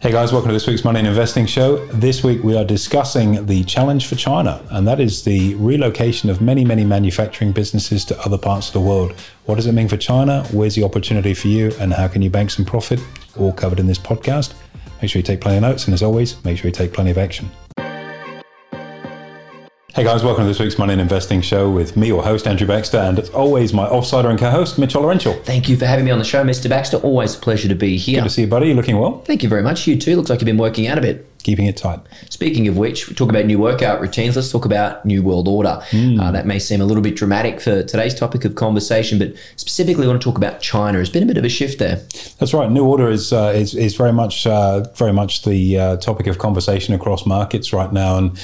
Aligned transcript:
Hey 0.00 0.12
guys, 0.12 0.32
welcome 0.32 0.50
to 0.50 0.52
this 0.52 0.68
week's 0.68 0.84
Money 0.84 1.00
and 1.00 1.08
Investing 1.08 1.44
Show. 1.44 1.84
This 1.86 2.22
week 2.22 2.44
we 2.44 2.56
are 2.56 2.64
discussing 2.64 3.46
the 3.46 3.64
challenge 3.64 4.06
for 4.06 4.14
China, 4.14 4.64
and 4.70 4.86
that 4.86 5.00
is 5.00 5.24
the 5.24 5.56
relocation 5.56 6.30
of 6.30 6.40
many, 6.40 6.64
many 6.64 6.84
manufacturing 6.84 7.50
businesses 7.50 8.04
to 8.04 8.20
other 8.20 8.38
parts 8.38 8.68
of 8.68 8.74
the 8.74 8.80
world. 8.80 9.10
What 9.46 9.56
does 9.56 9.66
it 9.66 9.72
mean 9.72 9.88
for 9.88 9.96
China? 9.96 10.44
Where's 10.52 10.76
the 10.76 10.84
opportunity 10.84 11.34
for 11.34 11.48
you? 11.48 11.72
And 11.80 11.92
how 11.92 12.06
can 12.06 12.22
you 12.22 12.30
bank 12.30 12.50
some 12.50 12.64
profit? 12.64 13.00
All 13.36 13.52
covered 13.52 13.80
in 13.80 13.88
this 13.88 13.98
podcast. 13.98 14.54
Make 15.02 15.10
sure 15.10 15.18
you 15.18 15.24
take 15.24 15.40
plenty 15.40 15.56
of 15.56 15.62
notes, 15.62 15.86
and 15.86 15.94
as 15.94 16.04
always, 16.04 16.44
make 16.44 16.58
sure 16.58 16.68
you 16.68 16.72
take 16.72 16.92
plenty 16.92 17.10
of 17.10 17.18
action. 17.18 17.50
Hey 19.98 20.04
guys, 20.04 20.22
welcome 20.22 20.44
to 20.44 20.48
this 20.48 20.60
week's 20.60 20.78
Money 20.78 20.92
and 20.92 21.02
Investing 21.02 21.40
Show 21.40 21.68
with 21.68 21.96
me, 21.96 22.06
your 22.06 22.22
host, 22.22 22.46
Andrew 22.46 22.68
Baxter, 22.68 22.98
and 22.98 23.18
as 23.18 23.30
always, 23.30 23.74
my 23.74 23.88
offsider 23.88 24.30
and 24.30 24.38
co 24.38 24.48
host, 24.48 24.78
Mitchell 24.78 25.02
Laurential. 25.02 25.32
Thank 25.42 25.68
you 25.68 25.76
for 25.76 25.86
having 25.86 26.04
me 26.04 26.12
on 26.12 26.20
the 26.20 26.24
show, 26.24 26.44
Mr. 26.44 26.70
Baxter. 26.70 26.98
Always 26.98 27.34
a 27.34 27.38
pleasure 27.40 27.66
to 27.66 27.74
be 27.74 27.98
here. 27.98 28.20
Good 28.20 28.28
to 28.28 28.30
see 28.30 28.42
you, 28.42 28.46
buddy. 28.46 28.68
You 28.68 28.74
looking 28.74 28.96
well? 28.96 29.22
Thank 29.22 29.42
you 29.42 29.48
very 29.48 29.64
much. 29.64 29.88
You 29.88 29.98
too. 29.98 30.14
Looks 30.14 30.30
like 30.30 30.40
you've 30.40 30.46
been 30.46 30.56
working 30.56 30.86
out 30.86 30.98
a 30.98 31.00
bit. 31.00 31.26
Keeping 31.42 31.66
it 31.66 31.76
tight. 31.76 32.00
Speaking 32.30 32.68
of 32.68 32.76
which, 32.76 33.08
we 33.08 33.14
talk 33.14 33.30
about 33.30 33.46
new 33.46 33.58
workout 33.58 34.00
routines. 34.00 34.36
Let's 34.36 34.50
talk 34.50 34.64
about 34.64 35.04
New 35.04 35.22
World 35.22 35.48
Order. 35.48 35.80
Hmm. 35.90 36.20
Uh, 36.20 36.30
that 36.32 36.46
may 36.46 36.58
seem 36.58 36.80
a 36.80 36.84
little 36.84 37.02
bit 37.02 37.16
dramatic 37.16 37.60
for 37.60 37.82
today's 37.82 38.14
topic 38.14 38.44
of 38.44 38.54
conversation, 38.54 39.18
but 39.18 39.34
specifically, 39.56 40.04
I 40.04 40.08
want 40.08 40.20
to 40.20 40.24
talk 40.24 40.36
about 40.36 40.60
China. 40.60 40.98
It's 40.98 41.10
been 41.10 41.22
a 41.22 41.26
bit 41.26 41.38
of 41.38 41.44
a 41.44 41.48
shift 41.48 41.78
there. 41.78 42.02
That's 42.38 42.52
right. 42.52 42.70
New 42.70 42.84
order 42.84 43.08
is 43.08 43.32
uh, 43.32 43.52
is, 43.54 43.74
is 43.74 43.94
very 43.94 44.12
much 44.12 44.46
uh, 44.46 44.80
very 44.94 45.12
much 45.12 45.44
the 45.44 45.78
uh, 45.78 45.96
topic 45.98 46.26
of 46.26 46.38
conversation 46.38 46.92
across 46.92 47.24
markets 47.24 47.72
right 47.72 47.92
now, 47.92 48.18
and 48.18 48.38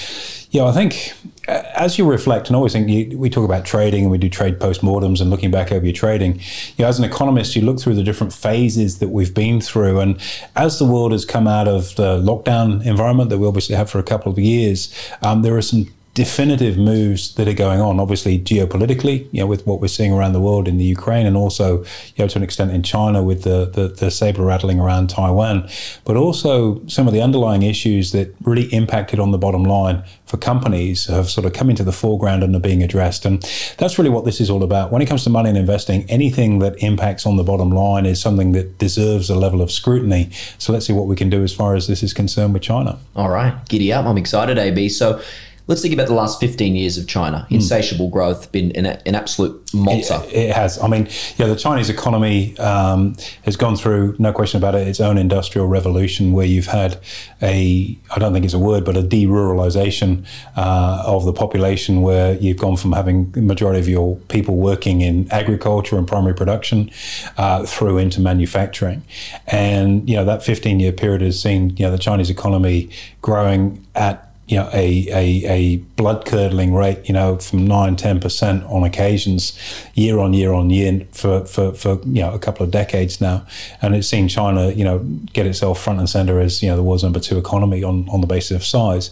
yeah, 0.51 0.65
I 0.65 0.73
think 0.73 1.13
uh, 1.49 1.64
as 1.75 1.99
you 1.99 2.09
reflect, 2.09 2.49
and 2.49 2.57
always 2.57 2.73
think 2.73 2.89
you, 2.89 3.19
we 3.19 3.31
talk 3.31 3.45
about 3.45 3.65
trading 3.65 4.03
and 4.03 4.11
we 4.11 4.19
do 4.19 4.29
trade 4.29 4.59
postmortems 4.59 5.21
and 5.21 5.31
looking 5.31 5.51
back 5.51 5.73
over 5.73 5.85
your 5.85 5.93
trading. 5.93 6.41
You 6.77 6.85
know, 6.85 6.87
as 6.87 6.99
an 6.99 7.05
economist, 7.05 7.57
you 7.57 7.63
look 7.63 7.81
through 7.81 7.95
the 7.95 8.03
different 8.03 8.33
phases 8.33 8.99
that 8.99 9.09
we've 9.09 9.35
been 9.35 9.61
through, 9.61 10.01
and 10.01 10.21
as 10.57 10.79
the 10.79 10.85
world 10.85 11.13
has 11.13 11.25
come 11.25 11.47
out 11.47 11.69
of 11.69 11.95
the 11.97 12.19
lockdown 12.19 12.85
environment 12.85 13.31
that 13.31 13.39
we 13.39 13.47
obviously 13.47 13.77
have 13.77 13.91
for 13.91 13.99
a 13.99 14.05
couple 14.05 14.33
of 14.33 14.39
years, 14.39 14.93
um, 15.23 15.43
there 15.43 15.57
are 15.57 15.63
some 15.63 15.87
definitive 16.15 16.79
moves 16.79 17.35
that 17.35 17.49
are 17.49 17.55
going 17.55 17.81
on. 17.81 17.99
Obviously, 17.99 18.39
geopolitically, 18.39 19.29
you 19.33 19.41
know, 19.41 19.47
with 19.47 19.67
what 19.67 19.81
we're 19.81 19.89
seeing 19.89 20.13
around 20.13 20.33
the 20.33 20.41
world 20.41 20.69
in 20.69 20.79
the 20.79 20.85
Ukraine, 20.85 21.27
and 21.27 21.37
also, 21.37 21.83
you 22.15 22.21
know, 22.21 22.29
to 22.29 22.39
an 22.39 22.45
extent 22.45 22.71
in 22.71 22.83
China 22.83 23.23
with 23.23 23.43
the 23.43 23.67
the, 23.67 23.89
the 23.89 24.11
saber 24.11 24.43
rattling 24.43 24.79
around 24.79 25.11
Taiwan, 25.11 25.69
but 26.05 26.17
also 26.17 26.85
some 26.87 27.09
of 27.09 27.13
the 27.13 27.21
underlying 27.21 27.63
issues 27.63 28.13
that 28.13 28.35
really 28.43 28.67
impacted 28.73 29.19
on 29.19 29.33
the 29.33 29.39
bottom 29.39 29.65
line 29.65 30.05
for 30.27 30.37
companies 30.39 31.07
have 31.07 31.29
sort 31.29 31.45
of 31.45 31.53
come 31.53 31.69
into 31.69 31.85
the 31.85 31.93
foreground 31.93 32.43
and 32.43 32.55
are 32.57 32.61
being 32.61 32.83
addressed. 32.83 33.25
And 33.25 33.43
that's 33.79 33.99
really 33.99 34.11
what 34.11 34.25
this 34.25 34.41
is 34.41 34.49
all 34.49 34.63
about. 34.63 34.91
When 34.91 35.03
it 35.03 35.07
comes 35.07 35.25
to 35.25 35.31
money 35.31 35.49
and 35.49 35.59
investing, 35.59 36.09
anything 36.09 36.61
that 36.61 36.83
impacts 36.83 37.27
on 37.27 37.37
the 37.37 37.45
bottom 37.45 37.71
line 37.71 38.07
is 38.07 38.21
something 38.21 38.53
that 38.53 38.79
deserves 38.79 39.29
a 39.31 39.35
level 39.35 39.61
of 39.61 39.71
scrutiny. 39.71 40.31
So 40.59 40.73
let's 40.73 40.87
see 40.87 40.93
what 40.93 41.07
we 41.07 41.17
can 41.17 41.29
do 41.29 41.43
as 41.43 41.53
far 41.53 41.75
as 41.75 41.87
this 41.87 42.03
is 42.03 42.15
concerned 42.15 42.55
with 42.55 42.63
China. 42.63 42.99
All 43.15 43.31
right, 43.31 43.55
giddy 43.69 43.93
up. 43.93 44.07
I'm 44.07 44.19
excited, 44.19 44.59
AB. 44.59 44.89
So, 44.89 45.21
Let's 45.67 45.81
think 45.81 45.95
about 45.95 46.09
the 46.09 46.15
last 46.15 46.41
15 46.41 46.77
years 46.77 46.99
of 46.99 47.09
China. 47.09 47.47
Hmm. 47.49 47.55
Insatiable 47.55 48.11
growth, 48.11 48.53
been 48.53 48.71
an, 48.73 48.85
an 48.85 49.15
absolute 49.15 49.73
monster. 49.73 50.21
It, 50.27 50.33
it 50.35 50.55
has. 50.55 50.79
I 50.79 50.89
mean, 50.89 51.09
yeah, 51.39 51.47
the 51.47 51.57
Chinese 51.57 51.89
economy 51.89 52.57
um, 52.59 53.17
has 53.43 53.57
gone 53.57 53.75
through, 53.75 54.15
no 54.19 54.31
question 54.33 54.59
about 54.59 54.75
it, 54.75 54.87
its 54.87 55.01
own 55.01 55.17
industrial 55.17 55.67
revolution 55.67 56.33
where 56.33 56.45
you've 56.45 56.67
had 56.67 57.01
a, 57.41 57.99
I 58.15 58.19
don't 58.19 58.35
think 58.35 58.45
it's 58.45 58.53
a 58.53 58.59
word, 58.59 58.85
but 58.85 58.97
a 58.97 59.03
deruralization 59.03 60.27
uh, 60.55 61.03
of 61.07 61.25
the 61.25 61.33
population 61.33 62.03
where 62.03 62.35
you've 62.35 62.59
gone 62.59 62.77
from 62.77 62.93
having 62.93 63.31
the 63.31 63.41
majority 63.41 63.81
of 63.81 63.89
your 63.89 64.17
people 64.29 64.57
working 64.57 65.01
in 65.01 65.33
agriculture 65.33 65.97
and 65.97 66.07
primary 66.07 66.35
production 66.35 66.91
uh, 67.39 67.65
through 67.65 67.97
into 67.97 68.21
manufacturing. 68.21 69.03
And, 69.47 70.07
you 70.09 70.17
know, 70.17 70.27
that 70.27 70.43
15 70.43 70.79
year 70.79 70.93
period 70.93 71.23
has 71.23 71.41
seen, 71.41 71.71
you 71.79 71.87
know, 71.87 71.91
the 71.91 71.99
Chinese 71.99 72.29
economy 72.29 72.91
growing 73.23 73.87
at 73.95 74.34
you 74.47 74.59
know, 74.59 74.69
a, 74.75 75.09
a, 75.09 75.51
a 75.51 75.77
blood 75.97 76.27
curdling 76.27 76.75
rate, 76.75 77.09
you 77.09 77.15
know, 77.15 77.39
from 77.39 77.67
nine, 77.67 77.97
10% 77.97 78.71
on 78.71 78.85
occasions, 78.85 79.59
year 79.95 80.19
on 80.19 80.35
year 80.35 80.53
on 80.53 80.69
year 80.69 81.07
for, 81.13 81.47
for, 81.47 81.73
for, 81.73 81.99
you 82.05 82.21
know, 82.21 82.33
a 82.33 82.39
couple 82.39 82.63
of 82.63 82.71
decades 82.71 83.21
now. 83.21 83.47
And 83.81 83.95
it's 83.95 84.09
seen 84.09 84.29
China, 84.29 84.71
you 84.71 84.85
know, 84.85 84.99
get 85.33 85.47
itself 85.47 85.81
front 85.81 85.99
and 85.99 86.11
center 86.11 86.41
as, 86.41 86.63
you 86.63 86.69
know, 86.69 86.77
the 86.77 86.83
world's 86.83 87.03
number 87.03 87.21
two 87.21 87.39
economy 87.39 87.83
on, 87.83 88.07
on 88.11 88.21
the 88.21 88.27
basis 88.27 88.51
of 88.51 88.65
size. 88.65 89.11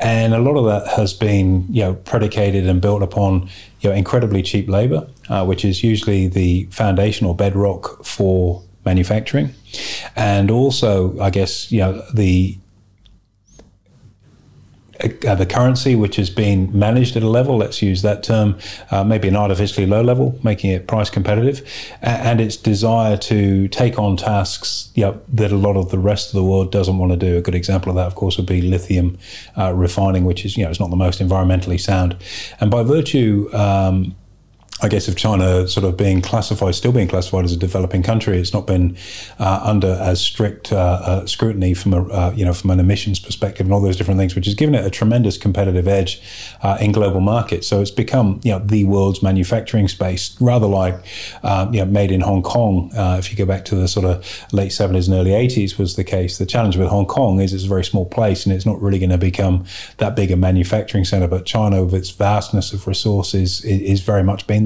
And 0.00 0.34
a 0.34 0.40
lot 0.40 0.56
of 0.56 0.64
that 0.64 0.96
has 0.96 1.14
been, 1.14 1.66
you 1.70 1.82
know, 1.82 1.94
predicated 1.94 2.66
and 2.68 2.80
built 2.80 3.02
upon, 3.02 3.48
you 3.80 3.90
know, 3.90 3.94
incredibly 3.94 4.42
cheap 4.42 4.68
labor, 4.68 5.06
uh, 5.28 5.44
which 5.44 5.64
is 5.64 5.84
usually 5.84 6.26
the 6.26 6.64
foundational 6.72 7.34
bedrock 7.34 8.04
for 8.04 8.62
manufacturing. 8.84 9.54
And 10.16 10.50
also, 10.50 11.18
I 11.20 11.30
guess, 11.30 11.70
you 11.70 11.78
know, 11.78 12.04
the 12.12 12.58
uh, 15.26 15.34
the 15.34 15.46
currency, 15.46 15.94
which 15.94 16.16
has 16.16 16.30
been 16.30 16.76
managed 16.76 17.16
at 17.16 17.22
a 17.22 17.28
level, 17.28 17.56
let's 17.56 17.82
use 17.82 18.02
that 18.02 18.22
term, 18.22 18.58
uh, 18.90 19.04
maybe 19.04 19.28
an 19.28 19.36
artificially 19.36 19.86
low 19.86 20.02
level, 20.02 20.38
making 20.42 20.70
it 20.70 20.86
price 20.86 21.10
competitive, 21.10 21.62
and 22.02 22.40
its 22.40 22.56
desire 22.56 23.16
to 23.16 23.68
take 23.68 23.98
on 23.98 24.16
tasks 24.16 24.90
you 24.94 25.04
know, 25.04 25.20
that 25.28 25.52
a 25.52 25.56
lot 25.56 25.76
of 25.76 25.90
the 25.90 25.98
rest 25.98 26.28
of 26.28 26.34
the 26.34 26.44
world 26.44 26.70
doesn't 26.72 26.98
want 26.98 27.12
to 27.12 27.16
do. 27.16 27.36
A 27.36 27.40
good 27.40 27.54
example 27.54 27.90
of 27.90 27.96
that, 27.96 28.06
of 28.06 28.14
course, 28.14 28.36
would 28.36 28.46
be 28.46 28.62
lithium 28.62 29.18
uh, 29.58 29.72
refining, 29.74 30.24
which 30.24 30.44
is, 30.44 30.56
you 30.56 30.64
know, 30.64 30.70
it's 30.70 30.80
not 30.80 30.90
the 30.90 30.96
most 30.96 31.20
environmentally 31.20 31.80
sound. 31.80 32.16
And 32.60 32.70
by 32.70 32.82
virtue, 32.82 33.48
um, 33.52 34.14
I 34.82 34.88
guess 34.88 35.06
of 35.06 35.16
China 35.16 35.68
sort 35.68 35.84
of 35.84 35.96
being 35.96 36.20
classified, 36.20 36.74
still 36.74 36.90
being 36.90 37.06
classified 37.06 37.44
as 37.44 37.52
a 37.52 37.56
developing 37.56 38.02
country, 38.02 38.38
it's 38.38 38.52
not 38.52 38.66
been 38.66 38.96
uh, 39.38 39.60
under 39.62 39.92
as 40.00 40.20
strict 40.20 40.72
uh, 40.72 40.76
uh, 40.76 41.26
scrutiny 41.26 41.74
from 41.74 41.94
a 41.94 42.02
uh, 42.08 42.32
you 42.34 42.44
know 42.44 42.52
from 42.52 42.70
an 42.70 42.80
emissions 42.80 43.20
perspective 43.20 43.66
and 43.66 43.72
all 43.72 43.80
those 43.80 43.96
different 43.96 44.18
things, 44.18 44.34
which 44.34 44.46
has 44.46 44.54
given 44.54 44.74
it 44.74 44.84
a 44.84 44.90
tremendous 44.90 45.38
competitive 45.38 45.86
edge 45.86 46.20
uh, 46.62 46.76
in 46.80 46.90
global 46.90 47.20
markets. 47.20 47.68
So 47.68 47.80
it's 47.80 47.92
become 47.92 48.40
you 48.42 48.50
know 48.50 48.58
the 48.58 48.82
world's 48.82 49.22
manufacturing 49.22 49.86
space, 49.86 50.36
rather 50.40 50.66
like 50.66 50.96
um, 51.44 51.72
you 51.72 51.78
know 51.78 51.86
made 51.86 52.10
in 52.10 52.20
Hong 52.20 52.42
Kong. 52.42 52.90
Uh, 52.96 53.16
if 53.16 53.30
you 53.30 53.36
go 53.36 53.46
back 53.46 53.64
to 53.66 53.76
the 53.76 53.86
sort 53.86 54.04
of 54.04 54.26
late 54.52 54.70
seventies 54.70 55.06
and 55.06 55.16
early 55.16 55.34
eighties, 55.34 55.78
was 55.78 55.94
the 55.94 56.04
case. 56.04 56.38
The 56.38 56.46
challenge 56.46 56.76
with 56.76 56.88
Hong 56.88 57.06
Kong 57.06 57.40
is 57.40 57.54
it's 57.54 57.64
a 57.64 57.68
very 57.68 57.84
small 57.84 58.06
place 58.06 58.44
and 58.44 58.52
it's 58.52 58.66
not 58.66 58.82
really 58.82 58.98
going 58.98 59.10
to 59.10 59.18
become 59.18 59.66
that 59.98 60.16
big 60.16 60.32
a 60.32 60.36
manufacturing 60.36 61.04
center. 61.04 61.28
But 61.28 61.46
China, 61.46 61.84
with 61.84 61.94
its 61.94 62.10
vastness 62.10 62.72
of 62.72 62.88
resources, 62.88 63.64
is, 63.64 63.80
is 63.80 64.00
very 64.00 64.24
much 64.24 64.48
been. 64.48 64.63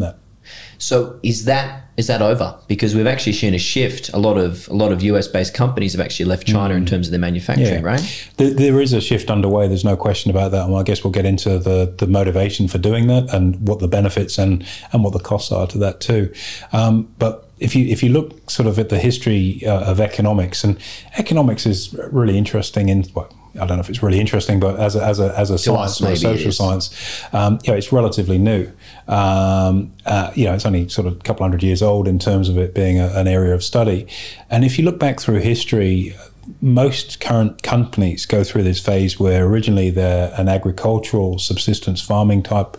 So 0.78 1.19
is 1.22 1.44
that 1.44 1.84
is 1.97 2.06
that 2.06 2.22
over? 2.22 2.56
Because 2.69 2.94
we've 2.94 3.09
actually 3.09 3.33
seen 3.33 3.55
a 3.55 3.59
shift. 3.59 4.11
A 4.15 4.19
lot 4.19 4.39
of 4.39 4.69
a 4.69 4.72
lot 4.75 4.93
of 4.93 5.03
US 5.03 5.27
based 5.27 5.53
companies 5.53 5.93
have 5.93 6.00
actually 6.00 6.27
left 6.27 6.47
China 6.47 6.75
in 6.75 6.87
terms 6.87 7.09
of 7.09 7.11
their 7.11 7.21
manufacturing, 7.21 7.83
Yeah. 7.83 7.91
right? 7.91 8.28
There, 8.37 8.50
there 8.50 8.81
is 8.81 8.93
a 8.93 9.00
shift 9.00 9.31
underway. 9.31 9.67
There's 9.67 9.84
no 9.84 9.97
question 9.97 10.31
about 10.31 10.53
that. 10.53 10.65
And 10.67 10.77
I 10.77 10.84
guess 10.84 11.03
we'll 11.03 11.12
get 11.12 11.27
into 11.27 11.59
the, 11.59 11.93
the 11.99 12.06
motivation 12.06 12.69
for 12.69 12.78
doing 12.78 13.09
that 13.09 13.34
and 13.34 13.67
what 13.67 13.81
the 13.81 13.88
benefits 13.88 14.38
and, 14.38 14.65
and 14.93 15.03
what 15.03 15.12
the 15.12 15.19
costs 15.19 15.50
are 15.50 15.67
to 15.67 15.78
that 15.78 16.00
too. 16.00 16.33
Um, 16.72 17.12
but 17.19 17.49
if 17.59 17.75
you 17.75 17.87
if 17.87 18.03
you 18.05 18.11
look 18.11 18.49
sort 18.49 18.69
of 18.69 18.78
at 18.78 18.88
the 18.88 18.99
history 19.00 19.62
uh, 19.67 19.91
of 19.91 20.00
economics, 20.00 20.62
and 20.62 20.78
economics 21.19 21.67
is 21.67 21.93
really 22.12 22.38
interesting 22.38 22.88
in 22.88 23.05
well, 23.15 23.28
I 23.55 23.67
don't 23.67 23.77
know 23.77 23.81
if 23.81 23.91
it's 23.91 24.03
really 24.03 24.21
interesting, 24.21 24.61
but 24.61 24.79
as 24.79 24.97
a, 24.97 25.05
as 25.05 25.21
a, 25.21 25.37
as 25.39 25.51
a 25.51 25.59
science 25.59 26.01
or 26.01 26.09
a 26.09 26.17
social 26.17 26.53
science, 26.53 27.25
um, 27.33 27.59
you 27.65 27.73
know, 27.73 27.79
it's 27.79 27.93
relatively 27.93 28.39
new. 28.39 28.71
Um, 29.07 29.93
uh, 30.07 30.31
you 30.35 30.45
know, 30.45 30.55
it's 30.55 30.67
only 30.67 30.89
sort 30.89 31.07
of 31.07 31.15
a 31.15 31.21
couple 31.21 31.45
hundred 31.45 31.63
years 31.63 31.83
old 31.83 32.07
in 32.09 32.19
terms 32.19 32.49
of 32.49 32.59
it 32.59 32.75
being 32.75 32.99
a, 32.99 33.09
an 33.15 33.27
area 33.27 33.55
of 33.55 33.63
study. 33.63 34.07
And 34.51 34.65
if 34.65 34.79
you 34.79 34.85
look 34.85 34.99
back 34.99 35.21
through 35.21 35.41
history, 35.41 36.15
most 36.61 37.21
current 37.21 37.63
companies 37.63 38.27
go 38.27 38.43
through 38.43 38.63
this 38.63 38.81
phase 38.81 39.21
where 39.21 39.45
originally 39.47 39.91
they're 39.91 40.33
an 40.37 40.49
agricultural 40.49 41.39
subsistence 41.39 42.01
farming 42.01 42.43
type, 42.43 42.77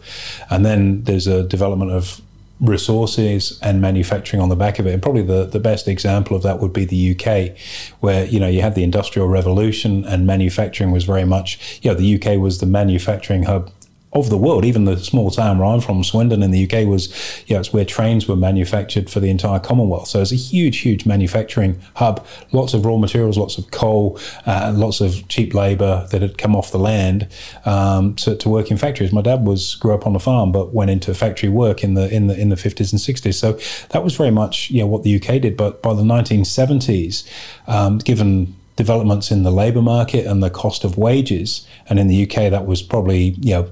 and 0.49 0.65
then 0.65 1.03
there's 1.03 1.27
a 1.27 1.43
development 1.43 1.91
of 1.91 2.21
resources 2.59 3.59
and 3.61 3.81
manufacturing 3.81 4.41
on 4.41 4.49
the 4.49 4.55
back 4.55 4.79
of 4.79 4.87
it. 4.87 4.93
And 4.93 5.01
probably 5.01 5.21
the, 5.21 5.45
the 5.45 5.59
best 5.59 5.87
example 5.87 6.35
of 6.35 6.43
that 6.43 6.59
would 6.59 6.73
be 6.73 6.85
the 6.85 7.15
UK, 7.15 7.57
where, 8.01 8.25
you 8.25 8.39
know, 8.39 8.47
you 8.47 8.61
had 8.61 8.75
the 8.75 8.83
industrial 8.83 9.27
revolution 9.27 10.03
and 10.05 10.27
manufacturing 10.27 10.91
was 10.91 11.05
very 11.05 11.25
much, 11.25 11.79
you 11.81 11.89
know, 11.89 11.95
the 11.95 12.15
UK 12.15 12.39
was 12.39 12.59
the 12.59 12.65
manufacturing 12.65 13.43
hub 13.43 13.71
of 14.11 14.29
the 14.29 14.37
world. 14.37 14.65
Even 14.65 14.85
the 14.85 14.97
small 14.97 15.29
town 15.29 15.59
where 15.59 15.67
I'm 15.67 15.81
from, 15.81 16.03
Swindon 16.03 16.41
in 16.41 16.51
the 16.51 16.63
UK, 16.63 16.87
was, 16.87 17.09
you 17.47 17.53
know, 17.53 17.59
it's 17.59 17.71
where 17.71 17.85
trains 17.85 18.27
were 18.27 18.35
manufactured 18.35 19.09
for 19.09 19.19
the 19.19 19.29
entire 19.29 19.59
Commonwealth. 19.59 20.07
So 20.07 20.21
it's 20.21 20.31
a 20.31 20.35
huge, 20.35 20.79
huge 20.79 21.05
manufacturing 21.05 21.79
hub. 21.95 22.25
Lots 22.51 22.73
of 22.73 22.85
raw 22.85 22.97
materials, 22.97 23.37
lots 23.37 23.57
of 23.57 23.69
coal, 23.71 24.19
uh, 24.45 24.73
lots 24.75 24.99
of 24.99 25.27
cheap 25.27 25.53
labour 25.53 26.07
that 26.11 26.21
had 26.21 26.37
come 26.37 26.55
off 26.55 26.71
the 26.71 26.79
land 26.79 27.27
um, 27.65 28.15
to, 28.15 28.35
to 28.35 28.49
work 28.49 28.71
in 28.71 28.77
factories. 28.77 29.13
My 29.13 29.21
dad 29.21 29.45
was 29.45 29.75
grew 29.75 29.93
up 29.93 30.07
on 30.07 30.15
a 30.15 30.19
farm, 30.19 30.51
but 30.51 30.73
went 30.73 30.89
into 30.89 31.13
factory 31.13 31.49
work 31.49 31.83
in 31.83 31.93
the 31.93 32.13
in 32.13 32.27
the 32.27 32.39
in 32.39 32.49
the 32.49 32.55
50s 32.55 32.91
and 32.91 32.99
60s. 32.99 33.35
So 33.35 33.59
that 33.89 34.03
was 34.03 34.15
very 34.15 34.31
much, 34.31 34.71
you 34.71 34.81
know, 34.81 34.87
what 34.87 35.03
the 35.03 35.15
UK 35.15 35.41
did. 35.41 35.55
But 35.55 35.83
by 35.83 35.93
the 35.93 36.03
1970s, 36.03 37.29
um, 37.67 37.99
given 37.99 38.55
developments 38.79 39.29
in 39.29 39.43
the 39.43 39.51
labour 39.51 39.81
market 39.81 40.25
and 40.25 40.41
the 40.41 40.49
cost 40.49 40.85
of 40.85 40.97
wages. 40.97 41.67
And 41.89 41.99
in 41.99 42.07
the 42.07 42.23
UK, 42.23 42.49
that 42.49 42.65
was 42.65 42.81
probably 42.81 43.35
you 43.41 43.51
know 43.51 43.69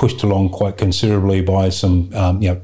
pushed 0.00 0.22
along 0.22 0.48
quite 0.48 0.78
considerably 0.78 1.42
by 1.42 1.68
some 1.68 2.10
um, 2.14 2.40
you 2.40 2.48
know 2.48 2.60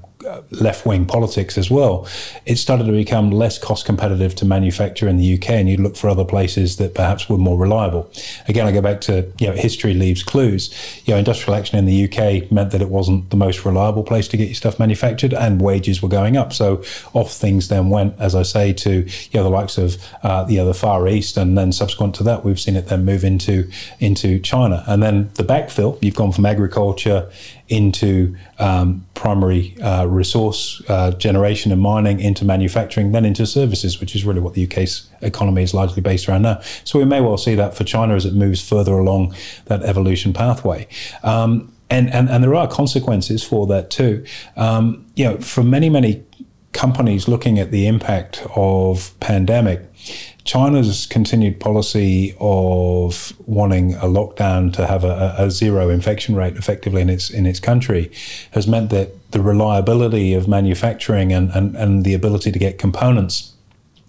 left 0.51 0.87
wing 0.87 1.07
politics 1.07 1.59
as 1.59 1.71
well, 1.71 2.07
it 2.45 2.57
started 2.57 2.85
to 2.85 2.93
become 2.93 3.31
less 3.31 3.59
cost 3.59 3.85
competitive 3.85 4.35
to 4.37 4.45
manufacture 4.45 5.09
in 5.09 5.17
the 5.17 5.35
UK, 5.35 5.51
and 5.51 5.69
you'd 5.69 5.81
look 5.81 5.97
for 5.97 6.09
other 6.09 6.25
places 6.25 6.77
that 6.77 6.95
perhaps 6.95 7.29
were 7.29 7.39
more 7.39 7.59
reliable. 7.59 8.11
Again, 8.49 8.67
I 8.67 8.73
go 8.73 8.81
back 8.81 9.01
to 9.03 9.33
you 9.39 9.47
know 9.47 9.53
history 9.55 9.95
leaves 9.95 10.23
clues. 10.23 10.75
You 11.05 11.15
know, 11.15 11.19
industrial 11.19 11.57
action 11.57 11.79
in 11.79 11.87
the 11.87 12.05
UK 12.05 12.51
meant 12.51 12.71
that 12.73 12.83
it 12.83 12.89
wasn't 12.89 13.31
the 13.31 13.37
most 13.37 13.65
reliable 13.65 14.03
place 14.03 14.29
to 14.29 14.37
get 14.37 14.47
your 14.47 14.55
stuff 14.55 14.79
manufactured, 14.79 15.33
and 15.33 15.61
wages 15.61 16.03
were 16.03 16.09
going 16.09 16.37
up. 16.37 16.53
So 16.53 16.83
off 17.13 17.33
things 17.33 17.69
then 17.69 17.91
went, 17.91 18.19
as 18.19 18.35
I 18.35 18.43
say, 18.43 18.73
to 18.73 18.91
you 18.91 19.31
know 19.35 19.45
the 19.45 19.51
likes 19.51 19.79
of 19.79 19.97
uh, 20.23 20.47
you 20.49 20.59
know 20.59 20.67
the 20.67 20.75
Far 20.75 21.09
East, 21.09 21.37
and 21.37 21.57
then 21.57 21.73
subsequent 21.73 22.15
to 22.17 22.23
that, 22.25 22.45
we've 22.45 22.61
seen 22.61 22.77
it 22.77 22.89
then 22.89 23.05
move 23.05 23.25
into 23.25 23.71
into 24.01 24.39
China, 24.41 24.85
and 24.87 25.03
then 25.03 25.31
the 25.35 25.45
backfill. 25.45 25.99
You've 26.03 26.15
gone 26.15 26.33
from 26.33 26.47
agriculture 26.47 27.31
into 27.69 28.37
um, 28.59 29.05
primary 29.15 29.77
uh, 29.83 30.07
resource 30.07 30.83
uh, 30.89 31.11
generation 31.13 31.73
and 31.73 31.81
mining, 31.81 32.21
into 32.21 32.45
manufacturing, 32.45 33.13
then 33.13 33.25
into 33.25 33.47
services, 33.47 34.01
which 34.01 34.15
is 34.15 34.25
really 34.25 34.41
what 34.41 34.55
the 34.55 34.65
UK's 34.65 35.09
economy 35.23 35.63
is 35.63 35.75
largely 35.75 36.03
based 36.03 36.29
around 36.29 36.43
now. 36.43 36.61
So 36.85 36.99
we 36.99 37.05
may 37.05 37.21
well 37.21 37.37
see 37.37 37.55
that 37.57 37.75
for 37.75 37.85
China 37.85 38.15
as 38.15 38.25
it 38.25 38.35
moves 38.35 38.67
further 38.67 38.93
along 38.93 39.35
that 39.67 39.83
evolution 39.83 40.33
pathway. 40.33 40.87
Um, 41.23 41.73
and, 41.91 42.13
and, 42.13 42.29
and 42.29 42.43
there 42.43 42.55
are 42.55 42.69
consequences 42.69 43.43
for 43.43 43.67
that 43.69 43.91
too. 43.91 44.25
Um, 44.57 45.07
you 45.15 45.25
know, 45.25 45.39
for 45.39 45.63
many, 45.63 45.89
many 45.89 46.25
companies 46.73 47.27
looking 47.27 47.59
at 47.59 47.71
the 47.71 47.87
impact 47.87 48.47
of 48.55 49.19
pandemic, 49.21 49.83
China's 50.47 51.07
continued 51.07 51.59
policy 51.59 52.35
of 52.39 53.33
wanting 53.47 53.95
a 53.95 54.05
lockdown 54.05 54.73
to 54.75 54.87
have 54.87 55.03
a, 55.03 55.35
a, 55.37 55.51
zero 55.51 55.91
infection 55.91 56.37
rate 56.37 56.57
effectively 56.57 57.03
in 57.03 57.11
its 57.11 57.31
in 57.31 57.47
its 57.47 57.59
country 57.59 58.11
has 58.53 58.69
meant 58.69 58.91
that 58.91 59.33
the 59.33 59.43
reliability 59.43 60.35
of 60.35 60.47
manufacturing 60.47 61.33
and, 61.33 61.51
and, 61.51 61.77
and 61.77 62.05
the 62.05 62.15
ability 62.15 62.53
to 62.53 62.59
get 62.59 62.79
components 62.79 63.56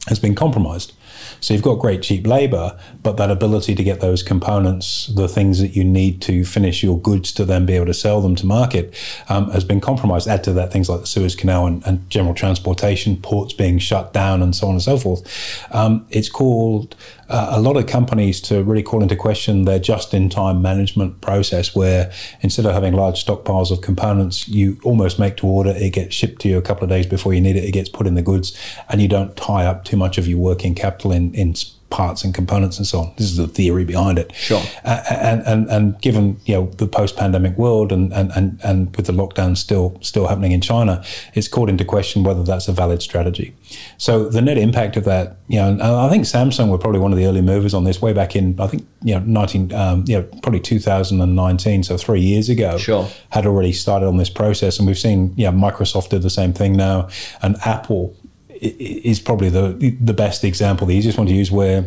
has 0.07 0.19
been 0.19 0.35
compromised. 0.35 0.93
So 1.39 1.53
you've 1.53 1.63
got 1.63 1.75
great 1.75 2.01
cheap 2.01 2.25
labor, 2.25 2.77
but 3.03 3.17
that 3.17 3.29
ability 3.29 3.75
to 3.75 3.83
get 3.83 3.99
those 3.99 4.23
components, 4.23 5.07
the 5.07 5.27
things 5.27 5.59
that 5.59 5.75
you 5.75 5.83
need 5.83 6.21
to 6.23 6.43
finish 6.43 6.83
your 6.83 6.99
goods 6.99 7.31
to 7.33 7.45
then 7.45 7.65
be 7.65 7.73
able 7.73 7.85
to 7.87 7.93
sell 7.93 8.21
them 8.21 8.35
to 8.35 8.45
market, 8.45 8.95
um, 9.29 9.51
has 9.51 9.63
been 9.63 9.79
compromised. 9.79 10.27
Add 10.27 10.43
to 10.45 10.53
that 10.53 10.71
things 10.71 10.89
like 10.89 11.01
the 11.01 11.07
Suez 11.07 11.35
Canal 11.35 11.67
and, 11.67 11.85
and 11.85 12.09
general 12.09 12.33
transportation, 12.33 13.17
ports 13.17 13.53
being 13.53 13.77
shut 13.79 14.13
down, 14.13 14.41
and 14.41 14.55
so 14.55 14.67
on 14.67 14.73
and 14.73 14.81
so 14.81 14.97
forth. 14.97 15.65
Um, 15.71 16.07
it's 16.09 16.29
called 16.29 16.95
uh, 17.29 17.49
a 17.51 17.61
lot 17.61 17.77
of 17.77 17.87
companies 17.87 18.41
to 18.41 18.63
really 18.63 18.83
call 18.83 19.01
into 19.01 19.15
question 19.15 19.65
their 19.65 19.79
just-in-time 19.79 20.61
management 20.61 21.21
process, 21.21 21.75
where 21.75 22.11
instead 22.41 22.65
of 22.65 22.73
having 22.73 22.93
large 22.93 23.23
stockpiles 23.23 23.71
of 23.71 23.81
components, 23.81 24.47
you 24.47 24.77
almost 24.83 25.19
make 25.19 25.37
to 25.37 25.47
order. 25.47 25.71
It 25.71 25.93
gets 25.93 26.15
shipped 26.15 26.41
to 26.41 26.49
you 26.49 26.57
a 26.57 26.61
couple 26.61 26.83
of 26.83 26.89
days 26.89 27.05
before 27.05 27.33
you 27.33 27.41
need 27.41 27.55
it. 27.55 27.63
It 27.63 27.71
gets 27.71 27.89
put 27.89 28.07
in 28.07 28.15
the 28.15 28.21
goods, 28.21 28.57
and 28.89 29.01
you 29.01 29.07
don't 29.07 29.35
tie 29.35 29.65
up 29.65 29.83
too 29.83 29.97
much 29.97 30.17
of 30.17 30.27
your 30.27 30.39
working 30.39 30.75
capital 30.75 31.11
in 31.11 31.33
in 31.33 31.55
parts 31.89 32.23
and 32.23 32.33
components 32.33 32.77
and 32.77 32.85
so 32.85 32.99
on. 32.99 33.13
This 33.17 33.27
is 33.27 33.37
the 33.37 33.47
theory 33.47 33.85
behind 33.85 34.19
it. 34.19 34.33
Sure. 34.35 34.61
Uh, 34.83 35.03
and, 35.09 35.41
and 35.47 35.69
and 35.69 36.01
given 36.01 36.39
you 36.45 36.55
know 36.55 36.65
the 36.77 36.87
post-pandemic 36.87 37.57
world 37.57 37.91
and, 37.91 38.11
and, 38.13 38.31
and, 38.35 38.59
and 38.63 38.95
with 38.95 39.05
the 39.05 39.13
lockdown 39.13 39.55
still 39.55 39.97
still 40.01 40.27
happening 40.27 40.51
in 40.51 40.61
China, 40.61 41.03
it's 41.33 41.47
called 41.47 41.69
into 41.69 41.85
question 41.85 42.23
whether 42.23 42.43
that's 42.43 42.67
a 42.67 42.73
valid 42.73 43.01
strategy. 43.01 43.55
So 43.97 44.27
the 44.27 44.41
net 44.41 44.57
impact 44.57 44.97
of 44.97 45.05
that, 45.05 45.37
you 45.47 45.59
know, 45.59 45.77
I 46.05 46.09
think 46.09 46.25
Samsung 46.25 46.69
were 46.69 46.77
probably 46.77 46.99
one 46.99 47.11
of 47.13 47.17
the 47.17 47.25
early 47.25 47.41
movers 47.41 47.73
on 47.73 47.83
this 47.83 48.01
way 48.01 48.13
back 48.13 48.35
in 48.35 48.59
I 48.59 48.67
think 48.67 48.85
you 49.01 49.13
know 49.13 49.21
19 49.25 49.73
um, 49.73 50.03
you 50.07 50.17
know 50.17 50.23
probably 50.41 50.59
2019, 50.59 51.83
so 51.83 51.97
three 51.97 52.21
years 52.21 52.49
ago. 52.49 52.77
Sure. 52.77 53.07
Had 53.29 53.45
already 53.45 53.71
started 53.71 54.07
on 54.07 54.17
this 54.17 54.29
process, 54.29 54.77
and 54.77 54.87
we've 54.87 54.97
seen 54.97 55.33
yeah 55.37 55.51
Microsoft 55.51 56.09
did 56.09 56.21
the 56.21 56.29
same 56.29 56.53
thing 56.53 56.75
now, 56.75 57.07
and 57.41 57.55
Apple 57.65 58.15
is 58.61 59.19
probably 59.19 59.49
the 59.49 59.97
the 60.01 60.13
best 60.13 60.43
example, 60.43 60.87
the 60.87 60.95
easiest 60.95 61.17
one 61.17 61.27
to 61.27 61.33
use, 61.33 61.51
where 61.51 61.85